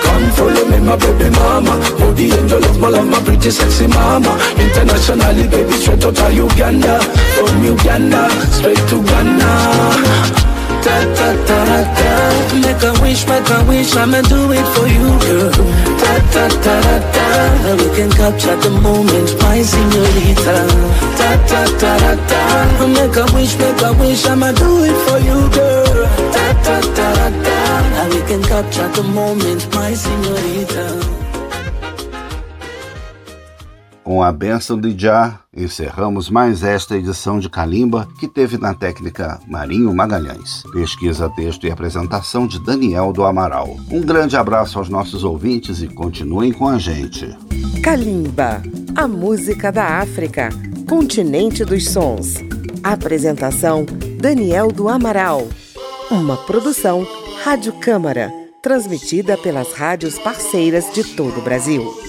Come 0.04 0.30
follow 0.38 0.66
me, 0.70 0.78
my 0.78 0.96
baby 0.96 1.30
mama. 1.32 1.74
You're 1.98 2.14
the 2.14 2.38
angel 2.38 2.64
of 2.66 2.80
my 2.80 2.90
love, 2.90 3.08
my 3.10 3.20
pretty 3.24 3.50
sexy 3.50 3.88
mama. 3.88 4.38
Internationally, 4.60 5.48
baby, 5.48 5.74
straight 5.74 6.06
out 6.06 6.20
of 6.20 6.34
Uganda. 6.34 7.00
From 7.34 7.64
Uganda, 7.64 8.30
straight 8.52 8.78
to 8.90 9.02
Ghana. 9.04 10.55
Ta 10.86 10.98
ta 11.18 11.30
ta 11.48 11.60
ta. 11.98 12.12
Make 12.62 12.84
a 12.90 12.92
wish, 13.02 13.26
make 13.28 13.50
a 13.50 13.60
wish, 13.68 13.96
I'ma 13.96 14.22
do 14.22 14.52
it 14.52 14.68
for 14.74 14.88
you, 14.98 15.10
girl. 15.26 15.52
Ta 16.02 16.14
ta 16.34 16.46
ta 16.66 16.76
ta 16.86 16.98
ta. 17.16 17.26
We 17.80 17.88
can 17.98 18.12
capture 18.12 18.58
the 18.64 18.70
moment, 18.86 19.30
my 19.42 19.60
señorita. 19.72 20.58
Ta 21.20 21.30
ta 21.50 21.62
ta 21.82 21.92
ta 22.04 22.14
ta. 22.30 22.42
Make 22.96 23.18
a 23.18 23.26
wish, 23.34 23.58
make 23.58 23.82
a 23.82 23.92
wish, 24.00 24.26
I'ma 24.28 24.52
do 24.52 24.84
it 24.90 24.98
for 25.06 25.20
you, 25.28 25.40
girl. 25.58 26.00
Ta 26.36 26.46
ta 26.66 26.78
ta 26.98 27.08
ta 27.18 27.28
ta. 27.46 27.58
We 28.12 28.22
can 28.30 28.44
capture 28.44 28.90
the 28.90 29.04
moment, 29.04 29.62
my 29.74 29.92
señorita. 29.94 31.15
Com 34.06 34.22
a 34.22 34.32
benção 34.32 34.80
de 34.80 34.96
Já, 34.96 35.40
encerramos 35.52 36.30
mais 36.30 36.62
esta 36.62 36.96
edição 36.96 37.40
de 37.40 37.50
Calimba, 37.50 38.08
que 38.20 38.28
teve 38.28 38.56
na 38.56 38.72
técnica 38.72 39.40
Marinho 39.48 39.92
Magalhães. 39.96 40.62
Pesquisa, 40.72 41.28
texto 41.28 41.66
e 41.66 41.72
apresentação 41.72 42.46
de 42.46 42.64
Daniel 42.64 43.12
do 43.12 43.24
Amaral. 43.24 43.76
Um 43.90 44.02
grande 44.02 44.38
abraço 44.38 44.78
aos 44.78 44.90
nossos 44.90 45.24
ouvintes 45.24 45.82
e 45.82 45.88
continuem 45.88 46.52
com 46.52 46.68
a 46.68 46.78
gente. 46.78 47.36
Kalimba, 47.82 48.62
a 48.96 49.08
música 49.08 49.72
da 49.72 49.98
África, 49.98 50.50
continente 50.88 51.66
dos 51.66 51.90
sons. 51.90 52.36
Apresentação: 52.84 53.88
Daniel 54.20 54.72
do 54.72 54.88
Amaral. 54.88 55.48
Uma 56.12 56.38
produção 56.38 57.08
Rádio 57.44 57.74
Câmara, 57.80 58.32
transmitida 58.62 59.36
pelas 59.36 59.74
rádios 59.74 60.20
parceiras 60.20 60.94
de 60.94 61.04
todo 61.04 61.40
o 61.40 61.44
Brasil. 61.44 62.06